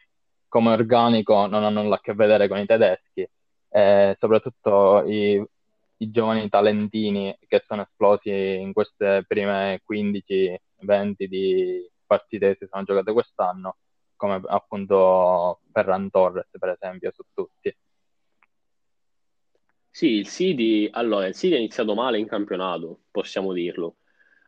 come 0.49 0.73
organico 0.73 1.47
non 1.47 1.65
hanno 1.65 1.83
nulla 1.83 1.97
a 1.97 2.01
che 2.01 2.15
vedere 2.15 2.49
con 2.49 2.59
i 2.59 2.67
tedeschi 2.67 3.27
eh, 3.71 4.17
soprattutto 4.19 5.05
i, 5.07 5.43
i, 5.99 6.11
giovani 6.11 6.49
talentini 6.49 7.37
che 7.47 7.63
sono 7.67 7.83
esplosi 7.83 8.31
in 8.31 8.73
queste 8.73 9.25
prime 9.27 9.83
15-20 9.89 10.59
di 11.27 11.91
partite 12.09 12.49
che 12.49 12.65
si 12.65 12.67
sono 12.69 12.83
giocate 12.83 13.13
quest'anno 13.13 13.77
come 14.17 14.41
appunto 14.47 15.61
Ferran 15.71 16.11
Torres 16.11 16.49
per 16.59 16.71
esempio 16.71 17.13
su 17.13 17.23
tutti 17.33 17.77
sì, 19.91 20.11
il 20.13 20.29
City, 20.29 20.89
allora, 20.93 21.27
il 21.27 21.35
City 21.35 21.55
è 21.55 21.59
iniziato 21.59 21.93
male 21.95 22.19
in 22.19 22.29
campionato, 22.29 23.01
possiamo 23.11 23.53
dirlo 23.53 23.97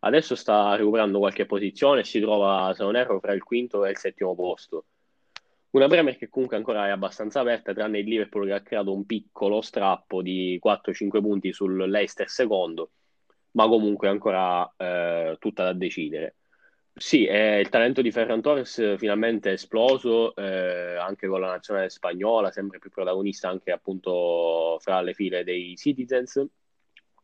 Adesso 0.03 0.35
sta 0.35 0.75
recuperando 0.77 1.18
qualche 1.18 1.44
posizione 1.44 2.05
si 2.05 2.20
trova, 2.20 2.73
se 2.75 2.83
non 2.83 2.96
erro, 2.96 3.20
fra 3.20 3.35
il 3.35 3.42
quinto 3.42 3.85
e 3.85 3.90
il 3.90 3.99
settimo 3.99 4.35
posto. 4.35 4.87
Una 5.70 5.88
Premier 5.88 6.16
che 6.16 6.29
comunque 6.31 6.57
ancora 6.57 6.87
è 6.87 6.90
abbastanza 6.90 7.40
aperta, 7.40 7.75
tranne 7.75 7.99
il 7.99 8.07
Liverpool 8.07 8.46
che 8.46 8.53
ha 8.55 8.62
creato 8.62 8.94
un 8.94 9.05
piccolo 9.05 9.61
strappo 9.61 10.23
di 10.23 10.59
4-5 10.59 11.20
punti 11.20 11.53
sul 11.53 11.88
Leicester 11.88 12.29
secondo, 12.31 12.92
ma 13.53 13.68
comunque 13.68 14.09
ancora 14.09 14.73
eh, 14.77 15.37
tutta 15.38 15.64
da 15.64 15.73
decidere. 15.75 16.37
Sì, 16.92 17.22
il 17.22 17.68
talento 17.70 18.03
di 18.03 18.11
Ferran 18.11 18.42
Torres 18.42 18.96
finalmente 18.98 19.50
è 19.50 19.53
esploso, 19.53 20.35
eh, 20.35 20.96
anche 20.96 21.29
con 21.29 21.40
la 21.40 21.48
nazionale 21.48 21.88
spagnola, 21.88 22.50
sempre 22.50 22.79
più 22.79 22.90
protagonista 22.90 23.48
anche 23.48 23.70
appunto 23.72 24.76
fra 24.81 25.00
le 25.00 25.14
file 25.14 25.44
dei 25.44 25.76
Citizens, 25.76 26.44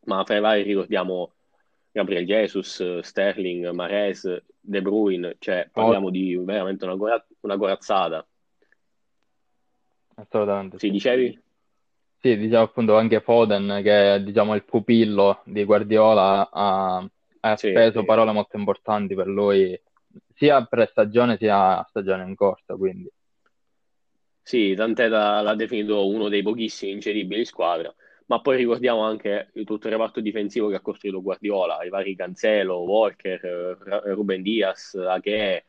ma 0.04 0.24
fra 0.24 0.36
i 0.36 0.40
vari 0.40 0.62
ricordiamo 0.62 1.32
Gabriel 1.90 2.26
Jesus, 2.26 2.98
Sterling, 3.00 3.68
Mares, 3.70 4.44
De 4.60 4.82
Bruyne, 4.82 5.36
cioè 5.38 5.68
parliamo 5.70 6.06
oh. 6.06 6.10
di 6.10 6.36
veramente 6.36 6.84
una, 6.84 6.94
gora- 6.94 7.26
una 7.40 7.56
corazzata. 7.56 8.26
Assolutamente. 10.16 10.78
Sì, 10.78 10.90
dicevi? 10.90 11.42
Sì, 12.18 12.36
diciamo 12.36 12.64
appunto 12.64 12.96
anche 12.96 13.20
Foden, 13.20 13.80
che 13.82 14.14
è 14.14 14.20
diciamo, 14.20 14.54
il 14.54 14.64
pupillo 14.64 15.42
di 15.44 15.64
Guardiola, 15.64 16.48
ha, 16.50 17.06
ha 17.40 17.56
sì, 17.56 17.70
speso 17.70 18.00
sì. 18.00 18.04
parole 18.04 18.32
molto 18.32 18.56
importanti 18.56 19.14
per 19.14 19.26
lui, 19.26 19.80
sia 20.34 20.64
pre-stagione 20.64 21.36
sia 21.36 21.84
stagione 21.88 22.24
in 22.24 22.34
corsa, 22.34 22.74
quindi. 22.74 23.10
Sì, 24.42 24.74
tant'è 24.74 25.08
da, 25.08 25.40
l'ha 25.40 25.54
definito 25.54 26.06
uno 26.06 26.28
dei 26.28 26.42
pochissimi 26.42 26.92
incedibili 26.92 27.44
squadra 27.44 27.94
ma 28.26 28.40
poi 28.40 28.56
ricordiamo 28.56 29.02
anche 29.02 29.50
tutto 29.64 29.86
il 29.86 29.92
reparto 29.92 30.20
difensivo 30.20 30.68
che 30.68 30.76
ha 30.76 30.80
costruito 30.80 31.22
Guardiola, 31.22 31.82
i 31.84 31.88
vari 31.88 32.16
Cancelo, 32.16 32.78
Walker, 32.78 33.40
Ruben 34.04 34.42
Diaz, 34.42 34.94
Ache, 34.94 35.66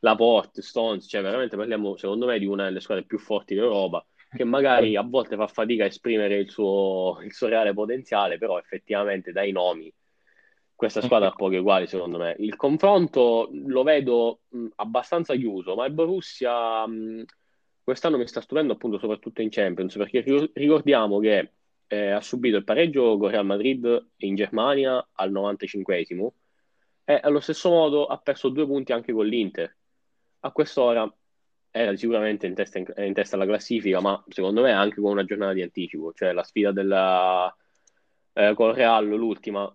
Laporte, 0.00 0.62
Stones, 0.62 1.06
cioè 1.08 1.22
veramente 1.22 1.56
parliamo 1.56 1.96
secondo 1.96 2.26
me 2.26 2.38
di 2.38 2.46
una 2.46 2.64
delle 2.64 2.80
squadre 2.80 3.04
più 3.04 3.18
forti 3.18 3.54
d'Europa 3.54 4.04
che 4.34 4.44
magari 4.44 4.96
a 4.96 5.02
volte 5.02 5.36
fa 5.36 5.46
fatica 5.46 5.84
a 5.84 5.88
esprimere 5.88 6.38
il 6.38 6.50
suo, 6.50 7.20
il 7.22 7.32
suo 7.32 7.48
reale 7.48 7.74
potenziale, 7.74 8.38
però 8.38 8.58
effettivamente 8.58 9.30
dai 9.30 9.52
nomi 9.52 9.92
questa 10.82 11.00
squadra 11.00 11.28
ha 11.28 11.32
poche 11.32 11.58
uguali 11.58 11.86
secondo 11.86 12.18
me. 12.18 12.34
Il 12.40 12.56
confronto 12.56 13.48
lo 13.52 13.84
vedo 13.84 14.40
mh, 14.48 14.66
abbastanza 14.74 15.32
chiuso, 15.36 15.76
ma 15.76 15.86
il 15.86 15.92
Borussia 15.92 16.84
mh, 16.84 17.24
quest'anno 17.84 18.18
mi 18.18 18.26
sta 18.26 18.40
stupendo 18.40 18.72
appunto 18.72 18.98
soprattutto 18.98 19.42
in 19.42 19.48
Champions, 19.48 19.94
perché 19.94 20.24
ricordiamo 20.54 21.20
che 21.20 21.52
eh, 21.86 22.10
ha 22.10 22.20
subito 22.20 22.56
il 22.56 22.64
pareggio 22.64 23.16
con 23.16 23.30
Real 23.30 23.46
Madrid 23.46 24.08
in 24.16 24.34
Germania 24.34 25.08
al 25.12 25.30
95esimo 25.30 26.30
e 27.04 27.20
allo 27.22 27.38
stesso 27.38 27.70
modo 27.70 28.06
ha 28.06 28.18
perso 28.18 28.48
due 28.48 28.66
punti 28.66 28.90
anche 28.90 29.12
con 29.12 29.26
l'Inter. 29.26 29.76
A 30.40 30.50
quest'ora 30.50 31.08
era 31.70 31.94
sicuramente 31.96 32.48
in 32.48 32.54
testa, 32.54 32.78
in, 32.78 32.92
in 32.96 33.12
testa 33.12 33.36
alla 33.36 33.46
classifica, 33.46 34.00
ma 34.00 34.20
secondo 34.26 34.62
me 34.62 34.72
anche 34.72 35.00
con 35.00 35.12
una 35.12 35.24
giornata 35.24 35.52
di 35.52 35.62
anticipo, 35.62 36.12
cioè 36.12 36.32
la 36.32 36.42
sfida 36.42 36.72
della, 36.72 37.54
eh, 38.32 38.52
con 38.54 38.72
Real, 38.74 39.06
l'ultima, 39.06 39.72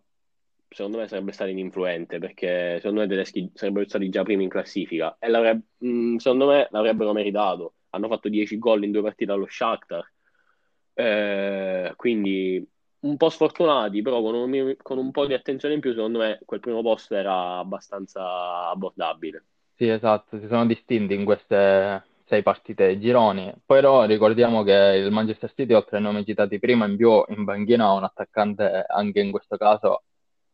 secondo 0.69 0.97
me 0.97 1.07
sarebbe 1.07 1.31
stata 1.31 1.49
ininfluente 1.49 2.19
perché 2.19 2.77
secondo 2.77 2.99
me 2.99 3.05
i 3.05 3.09
tedeschi 3.09 3.51
sarebbero 3.53 3.87
stati 3.87 4.09
già 4.09 4.23
primi 4.23 4.43
in 4.43 4.49
classifica 4.49 5.17
e 5.19 5.29
mm, 5.85 6.17
secondo 6.17 6.47
me 6.47 6.67
l'avrebbero 6.71 7.13
meritato. 7.13 7.73
Hanno 7.91 8.07
fatto 8.09 8.29
10 8.29 8.57
gol 8.57 8.83
in 8.83 8.91
due 8.91 9.01
partite 9.01 9.31
allo 9.31 9.47
Shakhtar 9.47 10.05
eh, 10.99 11.93
quindi 11.95 12.67
un 13.01 13.17
po' 13.17 13.29
sfortunati, 13.29 14.01
però 14.01 14.21
con 14.21 14.33
un, 14.33 14.75
con 14.81 14.97
un, 14.97 15.11
po' 15.11 15.27
di 15.27 15.35
attenzione 15.35 15.75
in 15.75 15.79
più, 15.79 15.93
secondo 15.93 16.17
me 16.17 16.39
quel 16.43 16.59
primo 16.59 16.81
posto 16.81 17.13
era 17.13 17.59
abbastanza 17.59 18.67
abbordabile. 18.69 19.45
Sì, 19.75 19.87
esatto, 19.87 20.39
si 20.39 20.47
sono 20.47 20.65
distinti 20.65 21.13
in 21.13 21.23
queste 21.23 22.03
sei 22.25 22.41
partite 22.41 22.97
gironi. 22.97 23.53
Però 23.63 24.05
ricordiamo 24.05 24.63
che 24.63 24.73
il 24.73 25.11
Manchester 25.11 25.53
City, 25.53 25.73
oltre 25.73 25.97
ai 25.97 26.03
nomi 26.03 26.25
citati 26.25 26.57
prima, 26.57 26.87
in 26.87 26.97
più 26.97 27.23
in 27.27 27.43
banchina 27.43 27.85
ha 27.85 27.93
un 27.93 28.03
attaccante 28.03 28.83
anche 28.87 29.19
in 29.19 29.29
questo 29.29 29.55
caso 29.55 30.01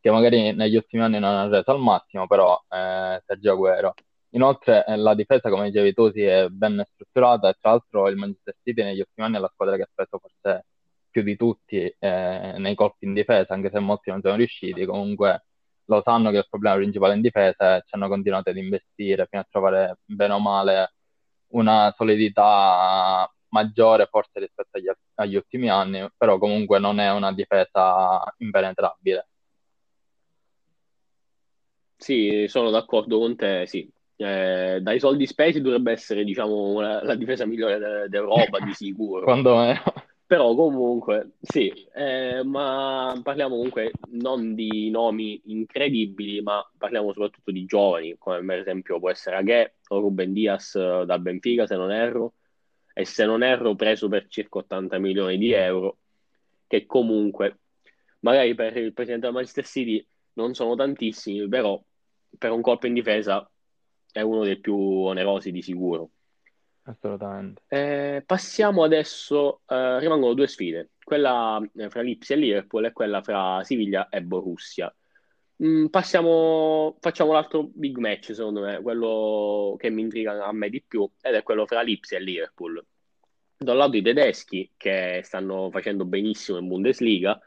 che 0.04 0.10
magari 0.10 0.52
negli 0.54 0.76
ultimi 0.76 1.02
anni 1.02 1.18
non 1.18 1.34
ha 1.34 1.48
reso 1.48 1.70
al 1.70 1.80
massimo, 1.80 2.26
però 2.26 2.62
eh, 2.68 3.22
Sergio 3.24 3.52
Aguero. 3.52 3.94
Inoltre 4.32 4.84
eh, 4.84 4.96
la 4.96 5.14
difesa, 5.14 5.48
come 5.48 5.70
dicevi 5.70 5.94
tu, 5.94 6.10
si 6.12 6.20
è 6.22 6.46
ben 6.48 6.84
strutturata 6.92 7.48
e 7.48 7.56
tra 7.58 7.70
l'altro 7.70 8.08
il 8.08 8.16
Manchester 8.16 8.54
City 8.62 8.82
negli 8.82 8.98
ultimi 8.98 9.26
anni 9.26 9.36
è 9.36 9.40
la 9.40 9.50
squadra 9.50 9.76
che 9.76 9.82
ha 9.82 9.88
speso 9.90 10.18
forse 10.18 10.66
più 11.08 11.22
di 11.22 11.36
tutti 11.36 11.76
eh, 11.98 12.54
nei 12.58 12.74
colpi 12.74 13.06
in 13.06 13.14
difesa, 13.14 13.54
anche 13.54 13.70
se 13.70 13.78
molti 13.78 14.10
non 14.10 14.20
sono 14.20 14.34
riusciti, 14.36 14.84
comunque 14.84 15.46
lo 15.86 16.02
sanno 16.04 16.30
che 16.30 16.36
il 16.38 16.46
problema 16.50 16.76
principale 16.76 17.14
in 17.14 17.22
difesa 17.22 17.76
e 17.76 17.82
ci 17.86 17.94
hanno 17.94 18.08
continuato 18.08 18.50
ad 18.50 18.56
investire 18.58 19.26
fino 19.30 19.40
a 19.40 19.46
trovare 19.50 20.00
bene 20.04 20.34
o 20.34 20.38
male 20.40 20.92
una 21.52 21.94
solidità 21.96 23.26
maggiore 23.48 24.06
forse 24.10 24.40
rispetto 24.40 24.76
agli, 24.76 24.90
agli 25.14 25.36
ultimi 25.36 25.70
anni, 25.70 26.06
però 26.14 26.36
comunque 26.36 26.78
non 26.78 27.00
è 27.00 27.10
una 27.10 27.32
difesa 27.32 28.20
impenetrabile. 28.38 29.28
Sì, 31.96 32.46
sono 32.48 32.70
d'accordo 32.70 33.18
con 33.18 33.36
te, 33.36 33.66
sì. 33.66 33.88
Eh, 34.16 34.78
dai 34.80 35.00
soldi 35.00 35.26
spesi 35.26 35.60
dovrebbe 35.60 35.92
essere, 35.92 36.24
diciamo, 36.24 36.80
la, 36.80 37.02
la 37.02 37.14
difesa 37.14 37.46
migliore 37.46 38.06
d'Europa, 38.08 38.60
di 38.60 38.72
sicuro. 38.72 39.24
Quando 39.24 39.60
è... 39.62 39.80
Però 40.26 40.54
comunque, 40.54 41.32
sì, 41.40 41.70
eh, 41.94 42.42
ma 42.42 43.20
parliamo 43.22 43.56
comunque 43.56 43.92
non 44.12 44.54
di 44.54 44.88
nomi 44.90 45.40
incredibili, 45.44 46.40
ma 46.40 46.66
parliamo 46.78 47.12
soprattutto 47.12 47.50
di 47.50 47.66
giovani, 47.66 48.16
come 48.18 48.42
per 48.42 48.58
esempio 48.58 48.98
può 48.98 49.10
essere 49.10 49.36
Aghe 49.36 49.74
o 49.88 50.00
Ruben 50.00 50.32
Diaz 50.32 50.76
eh, 50.76 51.04
dal 51.04 51.20
Benfica, 51.20 51.66
se 51.66 51.76
non 51.76 51.92
erro, 51.92 52.32
e 52.94 53.04
se 53.04 53.26
non 53.26 53.42
erro 53.42 53.74
preso 53.74 54.08
per 54.08 54.26
circa 54.28 54.58
80 54.58 54.98
milioni 54.98 55.36
di 55.36 55.52
euro, 55.52 55.98
che 56.66 56.86
comunque 56.86 57.58
magari 58.20 58.54
per 58.54 58.76
il 58.78 58.94
presidente 58.94 59.26
del 59.26 59.34
Manchester 59.34 59.66
City 59.66 60.04
non 60.34 60.54
sono 60.54 60.74
tantissimi, 60.74 61.48
però 61.48 61.82
per 62.36 62.50
un 62.50 62.60
colpo 62.60 62.86
in 62.86 62.94
difesa 62.94 63.48
è 64.12 64.20
uno 64.20 64.44
dei 64.44 64.60
più 64.60 64.76
onerosi 64.76 65.50
di 65.50 65.62
sicuro. 65.62 66.10
Assolutamente. 66.86 67.62
Eh, 67.68 68.22
passiamo 68.26 68.84
adesso, 68.84 69.62
eh, 69.66 69.98
rimangono 70.00 70.34
due 70.34 70.46
sfide, 70.46 70.90
quella 71.02 71.60
eh, 71.76 71.88
fra 71.88 72.02
Lipsia 72.02 72.36
e 72.36 72.38
Liverpool 72.38 72.84
e 72.84 72.92
quella 72.92 73.22
fra 73.22 73.62
Siviglia 73.64 74.08
e 74.08 74.22
Borussia. 74.22 74.94
Mm, 75.64 75.86
passiamo, 75.86 76.96
facciamo 77.00 77.32
l'altro 77.32 77.70
big 77.72 77.96
match, 77.96 78.34
secondo 78.34 78.60
me, 78.60 78.82
quello 78.82 79.76
che 79.78 79.88
mi 79.88 80.02
intriga 80.02 80.44
a 80.44 80.52
me 80.52 80.68
di 80.68 80.82
più, 80.86 81.08
ed 81.22 81.34
è 81.34 81.42
quello 81.42 81.64
fra 81.66 81.80
Lipsia 81.80 82.18
e 82.18 82.22
Liverpool. 82.22 82.84
Da 83.56 83.72
un 83.72 83.78
lato 83.78 83.96
i 83.96 84.02
tedeschi, 84.02 84.72
che 84.76 85.20
stanno 85.24 85.70
facendo 85.70 86.04
benissimo 86.04 86.58
in 86.58 86.68
Bundesliga, 86.68 87.40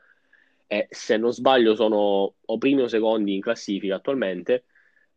e 0.67 0.87
se 0.89 1.17
non 1.17 1.31
sbaglio 1.33 1.75
sono 1.75 2.35
o 2.45 2.57
primi 2.57 2.81
o 2.81 2.87
secondi 2.87 3.33
in 3.33 3.41
classifica 3.41 3.95
attualmente, 3.95 4.65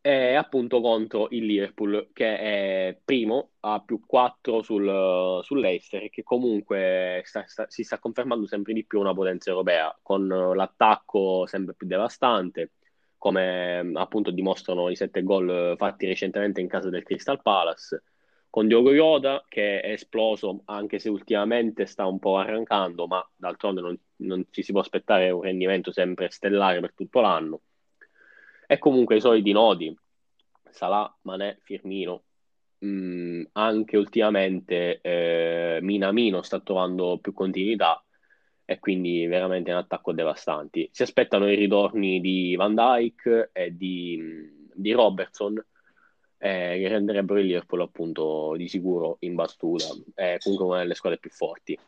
è 0.00 0.34
appunto 0.34 0.80
contro 0.80 1.28
il 1.30 1.44
Liverpool 1.44 2.10
che 2.14 2.38
è 2.38 3.00
primo 3.04 3.50
a 3.60 3.82
più 3.82 4.00
4 4.06 4.62
sul, 4.62 5.40
sull'Eister 5.42 6.08
che 6.08 6.22
comunque 6.22 7.20
sta, 7.24 7.44
sta, 7.46 7.66
si 7.68 7.82
sta 7.84 7.98
confermando 7.98 8.46
sempre 8.46 8.72
di 8.72 8.86
più 8.86 8.98
una 8.98 9.12
potenza 9.12 9.50
europea 9.50 9.94
con 10.02 10.26
l'attacco 10.26 11.44
sempre 11.46 11.74
più 11.74 11.86
devastante 11.86 12.72
come 13.18 13.90
appunto 13.94 14.30
dimostrano 14.30 14.88
i 14.88 14.96
sette 14.96 15.22
gol 15.22 15.74
fatti 15.76 16.06
recentemente 16.06 16.62
in 16.62 16.68
casa 16.68 16.88
del 16.88 17.02
Crystal 17.02 17.42
Palace 17.42 18.02
con 18.50 18.66
Diogo 18.66 18.92
Iota 18.92 19.44
che 19.48 19.80
è 19.80 19.92
esploso 19.92 20.62
anche 20.66 20.98
se 20.98 21.08
ultimamente 21.08 21.86
sta 21.86 22.06
un 22.06 22.18
po' 22.18 22.36
arrancando 22.36 23.06
ma 23.06 23.26
d'altronde 23.36 23.80
non, 23.80 23.98
non 24.16 24.44
ci 24.50 24.62
si 24.62 24.72
può 24.72 24.80
aspettare 24.80 25.30
un 25.30 25.42
rendimento 25.42 25.92
sempre 25.92 26.30
stellare 26.30 26.80
per 26.80 26.92
tutto 26.94 27.20
l'anno 27.20 27.60
e 28.70 28.78
comunque 28.78 29.16
i 29.16 29.20
soliti 29.20 29.50
nodi, 29.50 29.92
Salah, 30.70 31.12
Manè, 31.22 31.58
Firmino, 31.64 32.22
mm, 32.84 33.42
anche 33.54 33.96
ultimamente 33.96 35.00
eh, 35.00 35.80
Minamino 35.82 36.42
sta 36.42 36.60
trovando 36.60 37.18
più 37.20 37.32
continuità 37.32 38.00
e 38.64 38.78
quindi 38.78 39.26
veramente 39.26 39.72
un 39.72 39.78
attacco 39.78 40.12
devastanti. 40.12 40.88
Si 40.92 41.02
aspettano 41.02 41.50
i 41.50 41.56
ritorni 41.56 42.20
di 42.20 42.54
Van 42.54 42.76
Dyke 42.76 43.50
e 43.52 43.76
di, 43.76 44.68
di 44.72 44.92
Robertson 44.92 45.60
eh, 46.42 46.78
che 46.78 46.88
renderebbero 46.88 47.38
il 47.38 47.46
Liverpool 47.46 47.82
appunto 47.82 48.54
di 48.56 48.66
sicuro 48.66 49.16
in 49.20 49.34
battuta, 49.34 49.84
è 50.14 50.38
comunque 50.40 50.66
una 50.66 50.78
delle 50.78 50.94
squadre 50.94 51.18
più 51.18 51.30
forti. 51.30 51.78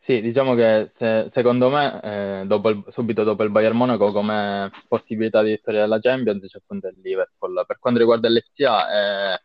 Sì, 0.00 0.20
diciamo 0.20 0.54
che 0.54 0.92
se- 0.96 1.30
secondo 1.32 1.68
me, 1.68 2.00
eh, 2.02 2.44
dopo 2.46 2.68
il- 2.68 2.84
subito 2.90 3.24
dopo 3.24 3.42
il 3.42 3.50
Bayern 3.50 3.76
Monaco, 3.76 4.12
come 4.12 4.70
possibilità 4.86 5.42
di 5.42 5.50
vittoria 5.50 5.80
della 5.80 5.98
Champions 5.98 6.46
c'è 6.46 6.58
appunto 6.58 6.86
il 6.88 6.96
Liverpool. 7.02 7.64
Per 7.66 7.78
quanto 7.80 7.98
riguarda 7.98 8.28
l'FCA, 8.28 9.32
è, 9.34 9.40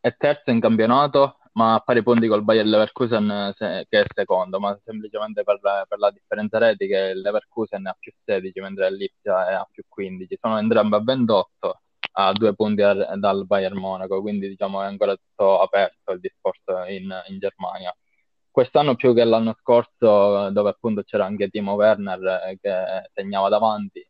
è 0.00 0.16
terzo 0.16 0.50
in 0.50 0.60
campionato, 0.60 1.38
ma 1.52 1.74
a 1.74 1.80
pari 1.80 2.02
punti 2.02 2.26
col 2.26 2.42
Bayern 2.42 2.68
Leverkusen 2.70 3.52
se- 3.56 3.86
che 3.88 4.00
è 4.00 4.04
secondo, 4.14 4.58
ma 4.60 4.78
semplicemente 4.84 5.42
per, 5.42 5.60
per 5.60 5.98
la 5.98 6.10
differenza 6.10 6.56
reti 6.58 6.86
che 6.86 7.12
il 7.14 7.20
Leverkusen 7.20 7.86
ha 7.86 7.96
più 7.98 8.12
16, 8.24 8.60
mentre 8.60 8.90
l'Ipsia 8.90 9.58
ha 9.60 9.68
più 9.70 9.84
15. 9.88 10.38
Sono 10.40 10.58
entrambi 10.58 10.94
a 10.94 11.02
28, 11.02 11.80
a 12.20 12.32
due 12.32 12.54
punti 12.54 12.82
al- 12.82 13.14
dal 13.18 13.46
Bayern 13.46 13.78
Monaco, 13.78 14.20
quindi 14.20 14.48
diciamo 14.48 14.82
è 14.82 14.86
ancora 14.86 15.14
tutto 15.16 15.60
aperto 15.60 16.12
il 16.12 16.20
discorso 16.20 16.84
in, 16.88 17.12
in 17.28 17.38
Germania 17.38 17.94
quest'anno 18.58 18.96
più 18.96 19.14
che 19.14 19.22
l'anno 19.24 19.54
scorso, 19.60 20.50
dove 20.50 20.70
appunto 20.70 21.04
c'era 21.04 21.24
anche 21.24 21.48
Timo 21.48 21.74
Werner 21.74 22.20
eh, 22.48 22.58
che 22.60 23.08
segnava 23.14 23.48
davanti, 23.48 24.04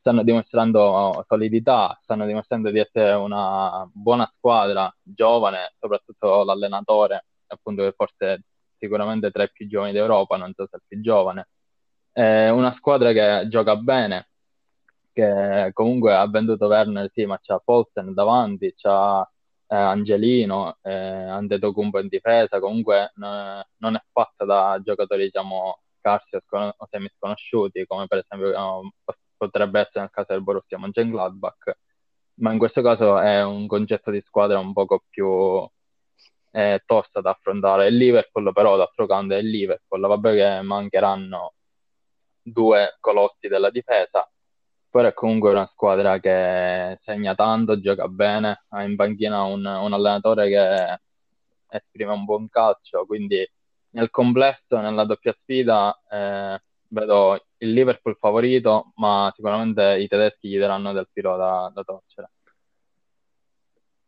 stanno 0.00 0.24
dimostrando 0.24 1.24
solidità, 1.28 1.96
stanno 2.02 2.26
dimostrando 2.26 2.70
di 2.70 2.80
essere 2.80 3.12
una 3.12 3.88
buona 3.92 4.28
squadra, 4.36 4.92
giovane, 5.02 5.74
soprattutto 5.78 6.42
l'allenatore, 6.42 7.26
appunto 7.46 7.82
che 7.84 7.92
forse 7.92 8.42
sicuramente 8.76 9.30
tra 9.30 9.44
i 9.44 9.50
più 9.52 9.68
giovani 9.68 9.92
d'Europa, 9.92 10.36
non 10.36 10.52
so 10.52 10.64
se 10.68 10.72
è 10.72 10.76
il 10.76 10.82
più 10.88 11.00
giovane. 11.00 11.48
È 12.10 12.48
una 12.48 12.74
squadra 12.76 13.12
che 13.12 13.46
gioca 13.48 13.76
bene, 13.76 14.30
che 15.16 15.70
comunque 15.72 16.14
ha 16.14 16.26
venduto 16.28 16.66
Werner, 16.66 17.10
sì, 17.14 17.24
ma 17.24 17.38
c'ha 17.40 17.58
Polsen 17.58 18.12
davanti, 18.12 18.74
c'ha 18.76 19.22
eh, 19.68 19.74
Angelino, 19.76 20.76
eh, 20.82 20.92
Antetokounmpo 20.92 21.98
in 22.00 22.08
difesa, 22.08 22.60
comunque 22.60 23.12
n- 23.16 23.62
non 23.78 23.94
è 23.94 24.02
fatta 24.12 24.44
da 24.44 24.78
giocatori 24.84 25.24
diciamo 25.24 25.80
scarsi 26.00 26.36
o, 26.36 26.40
scon- 26.46 26.72
o 26.76 26.86
semi 26.90 27.08
sconosciuti, 27.16 27.86
come 27.86 28.06
per 28.06 28.18
esempio 28.18 28.52
no, 28.58 28.92
potrebbe 29.36 29.80
essere 29.80 30.00
nel 30.00 30.10
caso 30.10 30.32
del 30.32 30.42
Borussia 30.42 30.78
Mönchengladbach, 30.78 31.78
ma 32.40 32.52
in 32.52 32.58
questo 32.58 32.82
caso 32.82 33.18
è 33.18 33.42
un 33.44 33.66
concetto 33.66 34.10
di 34.10 34.20
squadra 34.26 34.58
un 34.58 34.72
poco 34.74 35.02
più 35.08 35.66
eh, 36.52 36.82
tosta 36.86 37.20
da 37.20 37.30
affrontare. 37.30 37.88
Il 37.88 37.96
Liverpool 37.96 38.52
però 38.52 38.76
d'altro 38.76 39.06
canto 39.06 39.34
è 39.34 39.38
il 39.38 39.48
Liverpool, 39.48 40.00
vabbè 40.00 40.34
che 40.34 40.62
mancheranno 40.62 41.54
due 42.42 42.96
colossi 43.00 43.48
della 43.48 43.70
difesa, 43.70 44.28
però 44.96 45.08
è 45.08 45.12
comunque 45.12 45.50
una 45.50 45.66
squadra 45.66 46.18
che 46.20 46.98
segna 47.02 47.34
tanto, 47.34 47.78
gioca 47.80 48.08
bene, 48.08 48.64
ha 48.68 48.82
in 48.82 48.96
panchina 48.96 49.42
un, 49.42 49.62
un 49.62 49.92
allenatore 49.92 50.48
che 50.48 51.00
esprime 51.68 52.12
un 52.12 52.24
buon 52.24 52.48
calcio, 52.48 53.04
quindi 53.04 53.46
nel 53.90 54.08
complesso, 54.08 54.80
nella 54.80 55.04
doppia 55.04 55.36
sfida, 55.38 56.02
eh, 56.10 56.62
vedo 56.88 57.46
il 57.58 57.72
Liverpool 57.72 58.16
favorito, 58.18 58.92
ma 58.96 59.30
sicuramente 59.34 59.98
i 59.98 60.08
tedeschi 60.08 60.48
gli 60.48 60.58
daranno 60.58 60.94
del 60.94 61.08
filo 61.12 61.36
da, 61.36 61.70
da 61.74 61.82
torcere. 61.82 62.30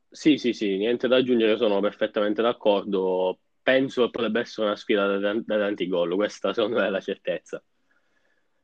Sì, 0.09 0.38
sì, 0.38 0.55
sì, 0.55 0.79
niente 0.79 1.07
da 1.07 1.16
aggiungere, 1.16 1.59
sono 1.59 1.81
perfettamente 1.81 2.40
d'accordo. 2.40 3.40
Penso 3.61 4.05
che 4.07 4.11
potrebbe 4.11 4.40
essere 4.40 4.68
una 4.68 4.77
sfida 4.77 5.18
da, 5.18 5.35
da 5.35 5.59
tanti 5.59 5.87
gol, 5.87 6.14
questa 6.14 6.55
secondo 6.55 6.79
me 6.79 6.87
è 6.87 6.90
la 6.90 7.01
certezza. 7.01 7.62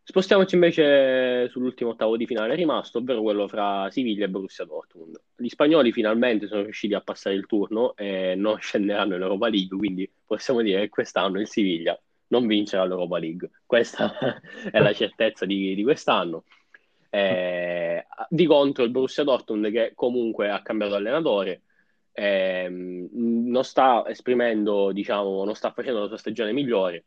Spostiamoci 0.07 0.55
invece 0.55 1.49
sull'ultimo 1.49 1.91
ottavo 1.91 2.19
di 2.19 2.27
finale 2.27 2.55
rimasto, 2.55 2.99
ovvero 2.99 3.23
quello 3.23 3.49
fra 3.49 3.89
Siviglia 3.91 4.27
e 4.27 4.29
Borussia 4.29 4.67
Dortmund. 4.67 5.19
Gli 5.35 5.49
spagnoli 5.49 5.93
finalmente 5.93 6.47
sono 6.47 6.63
riusciti 6.63 6.93
a 6.93 7.01
passare 7.01 7.35
il 7.35 7.47
turno 7.47 7.97
e 7.97 8.35
non 8.37 8.59
scenderanno 8.61 9.17
in 9.17 9.23
Europa 9.23 9.49
League, 9.49 9.79
quindi 9.79 10.09
possiamo 10.27 10.61
dire 10.61 10.83
che 10.83 10.89
quest'anno 10.91 11.41
il 11.41 11.49
Siviglia 11.49 11.99
non 12.29 12.47
vincerà 12.47 12.85
l'Europa 12.85 13.17
League. 13.17 13.51
Questa 13.65 14.15
è 14.71 14.79
la 14.79 14.93
certezza 14.93 15.47
di, 15.47 15.75
di 15.75 15.83
quest'anno. 15.83 16.45
Eh, 17.09 18.05
di 18.29 18.45
contro 18.45 18.85
il 18.85 18.91
Borussia 18.91 19.25
Dortmund 19.25 19.71
che 19.71 19.93
comunque 19.95 20.51
ha 20.51 20.61
cambiato 20.61 20.97
allenatore, 20.97 21.63
eh, 22.13 22.69
non 22.71 23.65
sta 23.65 24.05
esprimendo, 24.07 24.93
diciamo, 24.93 25.45
non 25.45 25.55
sta 25.55 25.73
facendo 25.73 26.01
la 26.01 26.09
sua 26.09 26.19
stagione 26.19 26.53
migliore 26.53 27.05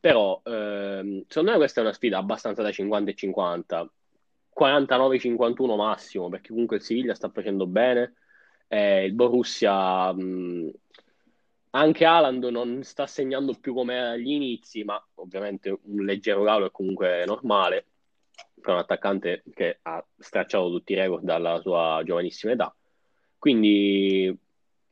però 0.00 0.40
ehm, 0.44 1.24
secondo 1.28 1.50
me 1.52 1.56
questa 1.58 1.80
è 1.80 1.84
una 1.84 1.92
sfida 1.92 2.18
abbastanza 2.18 2.62
da 2.62 2.70
50 2.72 3.10
e 3.10 3.14
50, 3.14 3.92
49-51 4.58 5.76
massimo, 5.76 6.28
perché 6.30 6.48
comunque 6.48 6.76
il 6.76 6.82
Siviglia 6.82 7.14
sta 7.14 7.28
facendo 7.28 7.66
bene, 7.66 8.14
eh, 8.68 9.04
il 9.04 9.12
Borussia, 9.12 10.12
mh, 10.12 10.70
anche 11.70 12.04
Haaland 12.04 12.44
non 12.44 12.82
sta 12.82 13.06
segnando 13.06 13.54
più 13.54 13.74
come 13.74 14.00
agli 14.00 14.30
inizi, 14.30 14.82
ma 14.84 15.02
ovviamente 15.16 15.70
un 15.70 16.04
leggero 16.04 16.42
calo 16.44 16.66
è 16.66 16.70
comunque 16.70 17.24
normale. 17.26 17.86
Per 18.60 18.74
un 18.74 18.80
attaccante 18.80 19.42
che 19.54 19.78
ha 19.82 20.04
stracciato 20.18 20.70
tutti 20.70 20.92
i 20.92 20.96
record 20.96 21.24
dalla 21.24 21.60
sua 21.60 22.02
giovanissima 22.04 22.52
età. 22.52 22.74
Quindi 23.38 24.36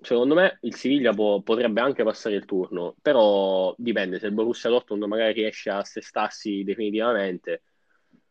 secondo 0.01 0.35
me 0.35 0.59
il 0.63 0.75
Siviglia 0.75 1.13
può, 1.13 1.41
potrebbe 1.41 1.81
anche 1.81 2.05
passare 2.05 2.37
il 2.37 2.45
turno, 2.45 2.95
però 3.03 3.75
dipende 3.77 4.19
se 4.19 4.27
il 4.27 4.33
Borussia 4.33 4.71
Dortmund 4.71 5.05
magari 5.05 5.33
riesce 5.33 5.71
a 5.71 5.79
assestarsi 5.79 6.63
definitivamente, 6.65 7.63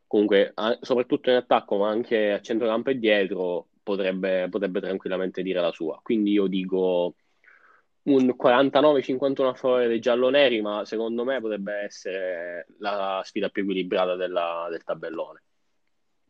comunque 0.08 0.52
a, 0.56 0.78
soprattutto 0.82 1.30
in 1.30 1.38
attacco 1.38 1.78
ma 1.78 1.90
anche 1.90 2.32
a 2.32 2.42
centrocampo 2.42 2.90
e 2.90 3.00
dietro 3.00 3.68
potrebbe, 3.84 4.48
potrebbe 4.50 4.80
tranquillamente 4.82 5.42
dire 5.42 5.62
la 5.62 5.72
sua. 5.72 6.00
Quindi 6.02 6.32
io 6.32 6.48
dico 6.48 7.16
un 8.04 8.36
49-51 8.38 9.48
a 9.48 9.54
favore 9.54 9.88
dei 9.88 10.00
gialloneri, 10.00 10.62
ma 10.62 10.86
secondo 10.86 11.24
me 11.26 11.40
potrebbe 11.42 11.74
essere 11.84 12.68
la 12.80 13.22
sfida 13.24 13.50
più 13.50 13.64
equilibrata 13.64 14.16
della, 14.16 14.68
del 14.70 14.84
tabellone. 14.84 15.44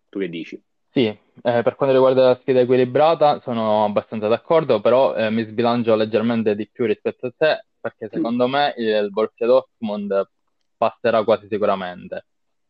Tu 0.09 0.19
che 0.19 0.29
dici? 0.29 0.61
Sì, 0.91 1.05
eh, 1.05 1.17
per 1.41 1.75
quanto 1.75 1.93
riguarda 1.93 2.27
la 2.29 2.37
scheda 2.41 2.61
equilibrata 2.61 3.39
sono 3.41 3.83
abbastanza 3.85 4.27
d'accordo, 4.27 4.81
però 4.81 5.15
eh, 5.15 5.29
mi 5.29 5.43
sbilancio 5.45 5.95
leggermente 5.95 6.55
di 6.55 6.67
più 6.69 6.85
rispetto 6.85 7.27
a 7.27 7.33
te, 7.37 7.65
perché 7.79 8.09
secondo 8.11 8.47
me 8.47 8.73
il, 8.77 9.09
Borussia 9.11 9.45
Dortmund 9.45 10.29
passerà 10.75 11.23
quasi 11.23 11.47
sicuramente, 11.49 12.25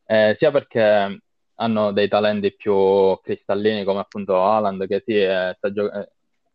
eh, 0.05 0.35
sia 0.37 0.51
perché 0.51 1.21
hanno 1.59 1.91
dei 1.91 2.07
talenti 2.07 2.53
più 2.55 3.17
cristallini 3.21 3.83
come 3.83 3.99
appunto 3.99 4.41
Haaland, 4.41 4.87
che 4.87 5.01
sì, 5.05 5.13
eh, 5.15 5.53
sta, 5.57 5.71
gio- 5.71 5.91
eh, 5.91 6.11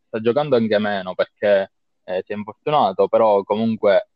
sta 0.06 0.20
giocando 0.20 0.56
anche 0.56 0.78
meno 0.78 1.14
perché 1.14 1.72
eh, 2.04 2.22
si 2.26 2.32
è 2.32 2.36
infortunato, 2.36 3.08
però 3.08 3.42
comunque 3.44 4.10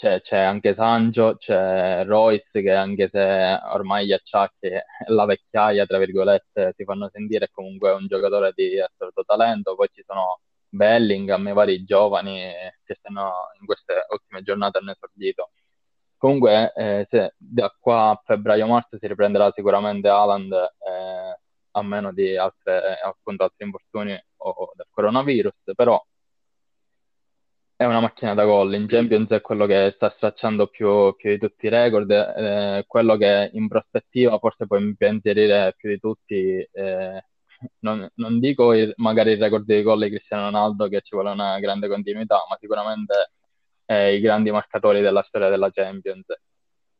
c'è, 0.00 0.22
c'è 0.22 0.38
anche 0.38 0.74
Sancho, 0.74 1.36
c'è 1.36 2.04
Royce 2.06 2.62
che 2.62 2.72
anche 2.72 3.10
se 3.12 3.60
ormai 3.72 4.06
gli 4.06 4.12
acciacchi 4.12 4.66
e 4.68 4.84
la 5.08 5.26
vecchiaia, 5.26 5.84
tra 5.84 5.98
virgolette, 5.98 6.72
si 6.74 6.84
fanno 6.84 7.10
sentire, 7.12 7.44
è 7.46 7.50
comunque 7.52 7.90
un 7.92 8.06
giocatore 8.06 8.52
di 8.54 8.80
assoluto 8.80 9.24
talento, 9.24 9.74
poi 9.74 9.88
ci 9.92 10.02
sono 10.06 10.40
Bellingham 10.70 11.48
e 11.48 11.52
vari 11.52 11.84
giovani 11.84 12.50
che 12.82 12.94
stanno 12.94 13.30
in 13.60 13.66
queste 13.66 14.06
ultime 14.08 14.42
giornate 14.42 14.78
hanno 14.78 14.92
esordito. 14.92 15.50
Comunque, 16.16 16.72
eh, 16.74 17.06
se 17.10 17.34
da 17.36 17.74
qua 17.78 18.10
a 18.10 18.22
febbraio-marzo 18.24 18.96
si 18.98 19.06
riprenderà 19.06 19.52
sicuramente 19.54 20.08
Haaland, 20.08 20.52
eh, 20.52 21.38
a 21.72 21.82
meno 21.82 22.12
di 22.12 22.36
altre, 22.38 22.98
appunto, 23.02 23.44
altri 23.44 23.66
infortuni 23.66 24.18
o 24.38 24.72
del 24.74 24.86
coronavirus, 24.90 25.52
però 25.74 26.02
è 27.80 27.86
una 27.86 28.00
macchina 28.00 28.34
da 28.34 28.44
gol. 28.44 28.74
In 28.74 28.86
Champions 28.86 29.30
è 29.30 29.40
quello 29.40 29.64
che 29.64 29.92
sta 29.96 30.12
stracciando 30.14 30.66
più, 30.66 31.14
più 31.16 31.30
di 31.30 31.38
tutti 31.38 31.64
i 31.64 31.70
record, 31.70 32.10
eh, 32.10 32.84
quello 32.86 33.16
che 33.16 33.50
in 33.54 33.68
prospettiva 33.68 34.38
forse 34.38 34.66
può 34.66 34.76
impensierire 34.76 35.72
più 35.78 35.88
di 35.88 35.98
tutti. 35.98 36.68
Eh, 36.70 37.24
non, 37.80 38.06
non, 38.16 38.38
dico 38.38 38.74
il, 38.74 38.92
magari 38.96 39.32
il 39.32 39.38
record 39.38 39.64
di 39.64 39.80
gol 39.82 39.98
di 40.00 40.10
Cristiano 40.10 40.44
Ronaldo 40.44 40.88
che 40.88 41.00
ci 41.00 41.14
vuole 41.14 41.30
una 41.30 41.58
grande 41.58 41.88
continuità, 41.88 42.44
ma 42.50 42.58
sicuramente 42.60 43.30
eh, 43.86 44.14
i 44.14 44.20
grandi 44.20 44.50
marcatori 44.50 45.00
della 45.00 45.22
storia 45.26 45.48
della 45.48 45.70
Champions. 45.70 46.26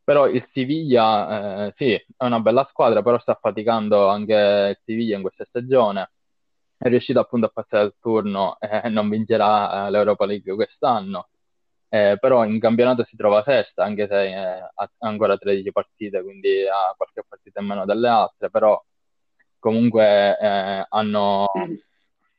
Però 0.03 0.27
il 0.27 0.43
Siviglia, 0.51 1.67
eh, 1.67 1.73
sì, 1.77 1.91
è 1.93 2.25
una 2.25 2.39
bella 2.39 2.67
squadra, 2.71 3.03
però 3.03 3.19
sta 3.19 3.37
faticando 3.39 4.07
anche 4.07 4.33
il 4.33 4.79
Siviglia 4.83 5.15
in 5.15 5.21
questa 5.21 5.45
stagione 5.47 6.09
è 6.81 6.89
riuscito 6.89 7.19
appunto 7.19 7.45
a 7.45 7.49
passare 7.49 7.83
al 7.83 7.95
turno 7.99 8.57
eh, 8.59 8.89
non 8.89 9.07
vincerà 9.07 9.87
eh, 9.87 9.91
l'Europa 9.91 10.25
League 10.25 10.55
quest'anno. 10.55 11.27
Eh, 11.89 12.17
però 12.19 12.45
in 12.45 12.59
campionato 12.59 13.03
si 13.03 13.15
trova 13.15 13.43
sesta, 13.43 13.83
anche 13.83 14.07
se 14.07 14.23
eh, 14.23 14.61
ha 14.73 14.91
ancora 14.99 15.37
13 15.37 15.71
partite, 15.71 16.23
quindi 16.23 16.65
ha 16.67 16.93
qualche 16.97 17.23
partita 17.27 17.59
in 17.61 17.67
meno 17.67 17.85
delle 17.85 18.07
altre, 18.07 18.49
però 18.49 18.81
comunque 19.59 20.37
eh, 20.39 20.85
hanno 20.89 21.51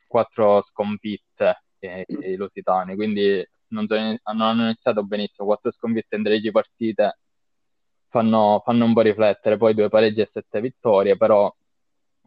quattro 0.09 0.65
sconfitte 0.71 1.65
eh, 1.79 2.05
i 2.09 2.37
lusitani, 2.37 2.95
quindi 2.97 3.47
non, 3.69 3.87
so, 3.87 3.95
non, 3.97 4.19
hanno 4.25 4.63
iniziato 4.65 5.05
benissimo, 5.05 5.47
quattro 5.47 5.71
sconfitte 5.73 6.17
in 6.17 6.23
13 6.25 6.51
partite 6.51 7.19
fanno, 8.09 8.63
fanno 8.65 8.85
un 8.87 8.93
po' 8.95 9.03
riflettere, 9.03 9.57
poi 9.57 9.75
due 9.75 9.89
pareggi 9.89 10.21
e 10.21 10.31
sette 10.33 10.61
vittorie, 10.61 11.17
però 11.17 11.55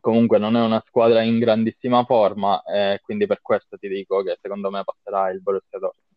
comunque 0.06 0.38
non 0.38 0.56
è 0.56 0.62
una 0.62 0.84
squadra 0.86 1.24
in 1.24 1.39
grandissima 1.39 2.06
forma 2.06 2.62
e 2.62 3.00
quindi 3.02 3.26
per 3.26 3.41
questo 3.41 3.76
ti 3.76 3.88
dico 3.88 4.22
che 4.22 4.38
secondo 4.39 4.70
me 4.70 4.84
passerà 4.84 5.32
il 5.32 5.41
Borussia 5.41 5.80
Dortmund. 5.80 6.13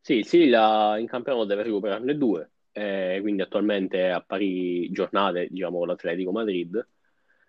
Sì, 0.00 0.24
sì, 0.24 0.48
la, 0.48 0.96
in 0.98 1.06
campionato 1.06 1.44
deve 1.44 1.62
recuperarne 1.62 2.16
due, 2.16 2.50
eh, 2.72 3.18
quindi 3.20 3.42
attualmente 3.42 4.00
è 4.00 4.08
a 4.08 4.20
pari 4.20 4.90
giornate, 4.90 5.46
diciamo, 5.50 5.84
l'Atletico 5.84 6.32
Madrid, 6.32 6.84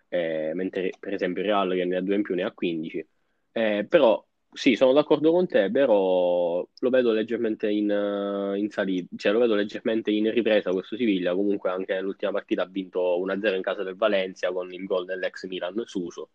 eh, 0.06 0.52
mentre 0.54 0.90
per 1.00 1.14
esempio 1.14 1.42
il 1.42 1.48
Real 1.48 1.72
che 1.72 1.84
ne 1.84 1.96
ha 1.96 2.00
due 2.00 2.14
in 2.14 2.22
più 2.22 2.36
ne 2.36 2.44
ha 2.44 2.52
15. 2.52 3.08
Eh, 3.50 3.84
però 3.88 4.24
sì, 4.52 4.74
sono 4.74 4.92
d'accordo 4.92 5.30
con 5.30 5.46
te, 5.46 5.70
però 5.70 6.66
lo 6.78 6.90
vedo 6.90 7.12
leggermente 7.12 7.70
in, 7.70 7.88
uh, 7.90 8.54
in 8.54 8.68
salita, 8.68 9.14
cioè 9.16 9.32
lo 9.32 9.38
vedo 9.38 9.54
leggermente 9.54 10.10
in 10.10 10.30
ripresa 10.32 10.72
questo 10.72 10.96
Siviglia. 10.96 11.34
Comunque 11.34 11.70
anche 11.70 11.94
nell'ultima 11.94 12.32
partita 12.32 12.62
ha 12.62 12.66
vinto 12.66 13.18
1-0 13.20 13.54
in 13.54 13.62
casa 13.62 13.82
del 13.84 13.96
Valencia 13.96 14.52
con 14.52 14.72
il 14.72 14.84
gol 14.84 15.04
dell'ex 15.04 15.46
Milan 15.46 15.82
Suso. 15.86 16.30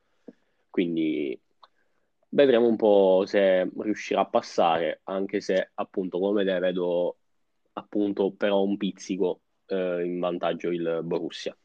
Quindi 0.69 1.37
vedremo 2.29 2.67
un 2.67 2.75
po' 2.77 3.23
se 3.25 3.69
riuscirà 3.79 4.21
a 4.21 4.25
passare, 4.27 5.01
anche 5.03 5.41
se 5.41 5.71
appunto 5.75 6.19
come 6.19 6.45
te 6.45 6.59
vedo 6.59 7.17
appunto 7.73 8.31
però 8.31 8.63
un 8.63 8.77
pizzico 8.77 9.41
eh, 9.67 10.03
in 10.05 10.19
vantaggio 10.19 10.69
il 10.69 11.01
Borussia. 11.03 11.55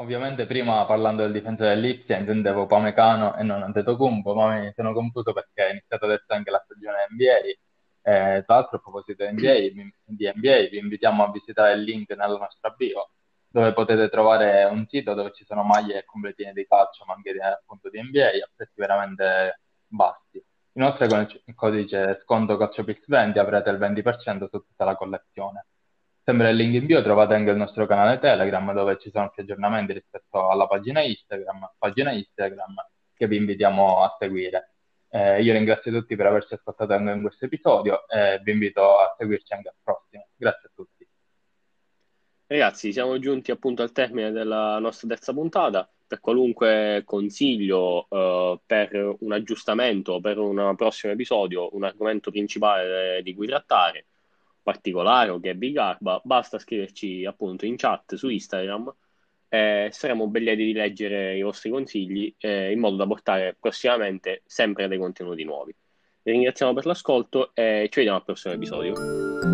Ovviamente 0.00 0.46
prima 0.46 0.84
parlando 0.86 1.22
del 1.22 1.32
difensore 1.32 1.74
dell'Ipsia 1.74 2.18
intendevo 2.18 2.66
Pamecano 2.66 3.36
e 3.36 3.42
non 3.42 3.62
Antetokounmpo, 3.64 4.32
ma 4.32 4.60
mi 4.60 4.72
sono 4.76 4.92
confuso 4.92 5.32
perché 5.32 5.66
è 5.66 5.70
iniziata 5.70 6.04
adesso 6.06 6.26
anche 6.28 6.50
la 6.50 6.62
stagione 6.64 7.08
NBA. 7.10 7.48
Eh, 8.02 8.44
tra 8.44 8.54
l'altro 8.54 8.76
a 8.76 8.80
proposito 8.80 9.24
di 9.24 9.32
NBA, 9.32 9.92
di 10.04 10.32
NBA, 10.32 10.68
vi 10.70 10.78
invitiamo 10.78 11.24
a 11.24 11.30
visitare 11.32 11.72
il 11.72 11.82
link 11.82 12.10
nella 12.10 12.38
nostra 12.38 12.70
bio 12.70 13.10
dove 13.50 13.72
potete 13.72 14.08
trovare 14.08 14.64
un 14.64 14.86
sito 14.86 15.14
dove 15.14 15.32
ci 15.34 15.44
sono 15.44 15.64
maglie 15.64 15.98
e 15.98 16.04
completine 16.04 16.52
di 16.52 16.64
calcio, 16.66 17.04
ma 17.04 17.14
anche 17.14 17.30
appunto 17.40 17.90
di 17.90 18.00
NBA 18.00 18.44
a 18.44 18.50
prezzi 18.54 18.74
veramente 18.76 19.60
bassi. 19.86 20.40
Inoltre 20.74 21.08
con 21.08 21.26
il 21.44 21.54
codice 21.56 22.20
sconto 22.22 22.56
CalcioPix20 22.56 23.38
avrete 23.38 23.70
il 23.70 23.78
20% 23.78 24.48
su 24.48 24.58
tutta 24.60 24.84
la 24.84 24.94
collezione. 24.94 25.66
Sempre 26.28 26.50
il 26.50 26.56
link 26.56 26.74
in 26.74 26.84
bio 26.84 27.00
trovate 27.00 27.32
anche 27.32 27.52
il 27.52 27.56
nostro 27.56 27.86
canale 27.86 28.18
Telegram 28.18 28.74
dove 28.74 28.98
ci 28.98 29.10
sono 29.10 29.30
più 29.30 29.42
aggiornamenti 29.42 29.94
rispetto 29.94 30.50
alla 30.50 30.66
pagina 30.66 31.00
Instagram, 31.00 31.72
pagina 31.78 32.12
Instagram 32.12 32.74
che 33.14 33.26
vi 33.26 33.36
invitiamo 33.36 34.02
a 34.02 34.14
seguire. 34.18 34.74
Eh, 35.08 35.40
io 35.40 35.54
ringrazio 35.54 35.90
tutti 35.90 36.16
per 36.16 36.26
averci 36.26 36.52
ascoltato 36.52 36.92
anche 36.92 37.12
in 37.12 37.22
questo 37.22 37.46
episodio 37.46 38.06
e 38.08 38.42
vi 38.42 38.52
invito 38.52 38.98
a 38.98 39.14
seguirci 39.16 39.54
anche 39.54 39.68
al 39.68 39.74
prossimo. 39.82 40.26
Grazie 40.36 40.68
a 40.68 40.70
tutti. 40.74 41.08
Ragazzi, 42.48 42.92
siamo 42.92 43.18
giunti 43.18 43.50
appunto 43.50 43.80
al 43.80 43.92
termine 43.92 44.30
della 44.30 44.78
nostra 44.80 45.08
terza 45.08 45.32
puntata. 45.32 45.90
Per 46.06 46.20
qualunque 46.20 47.04
consiglio 47.06 48.06
uh, 48.06 48.60
per 48.66 49.16
un 49.20 49.32
aggiustamento, 49.32 50.20
per 50.20 50.36
un 50.36 50.74
prossimo 50.76 51.10
episodio, 51.14 51.74
un 51.74 51.84
argomento 51.84 52.30
principale 52.30 53.22
di 53.22 53.34
cui 53.34 53.46
trattare, 53.46 54.04
particolare 54.68 55.30
o 55.30 55.40
Gabby 55.40 55.72
Garba, 55.72 56.20
basta 56.22 56.58
scriverci 56.58 57.24
appunto 57.24 57.64
in 57.64 57.76
chat 57.76 58.16
su 58.16 58.28
Instagram. 58.28 58.94
Eh, 59.48 59.88
saremo 59.90 60.28
ben 60.28 60.42
lieti 60.42 60.62
di 60.62 60.74
leggere 60.74 61.38
i 61.38 61.40
vostri 61.40 61.70
consigli 61.70 62.34
eh, 62.36 62.70
in 62.70 62.78
modo 62.78 62.96
da 62.96 63.06
portare 63.06 63.56
prossimamente 63.58 64.42
sempre 64.44 64.86
dei 64.86 64.98
contenuti 64.98 65.42
nuovi. 65.42 65.74
Vi 66.20 66.32
ringraziamo 66.32 66.74
per 66.74 66.84
l'ascolto 66.84 67.52
e 67.54 67.88
ci 67.90 68.00
vediamo 68.00 68.18
al 68.18 68.24
prossimo 68.24 68.52
episodio. 68.52 69.47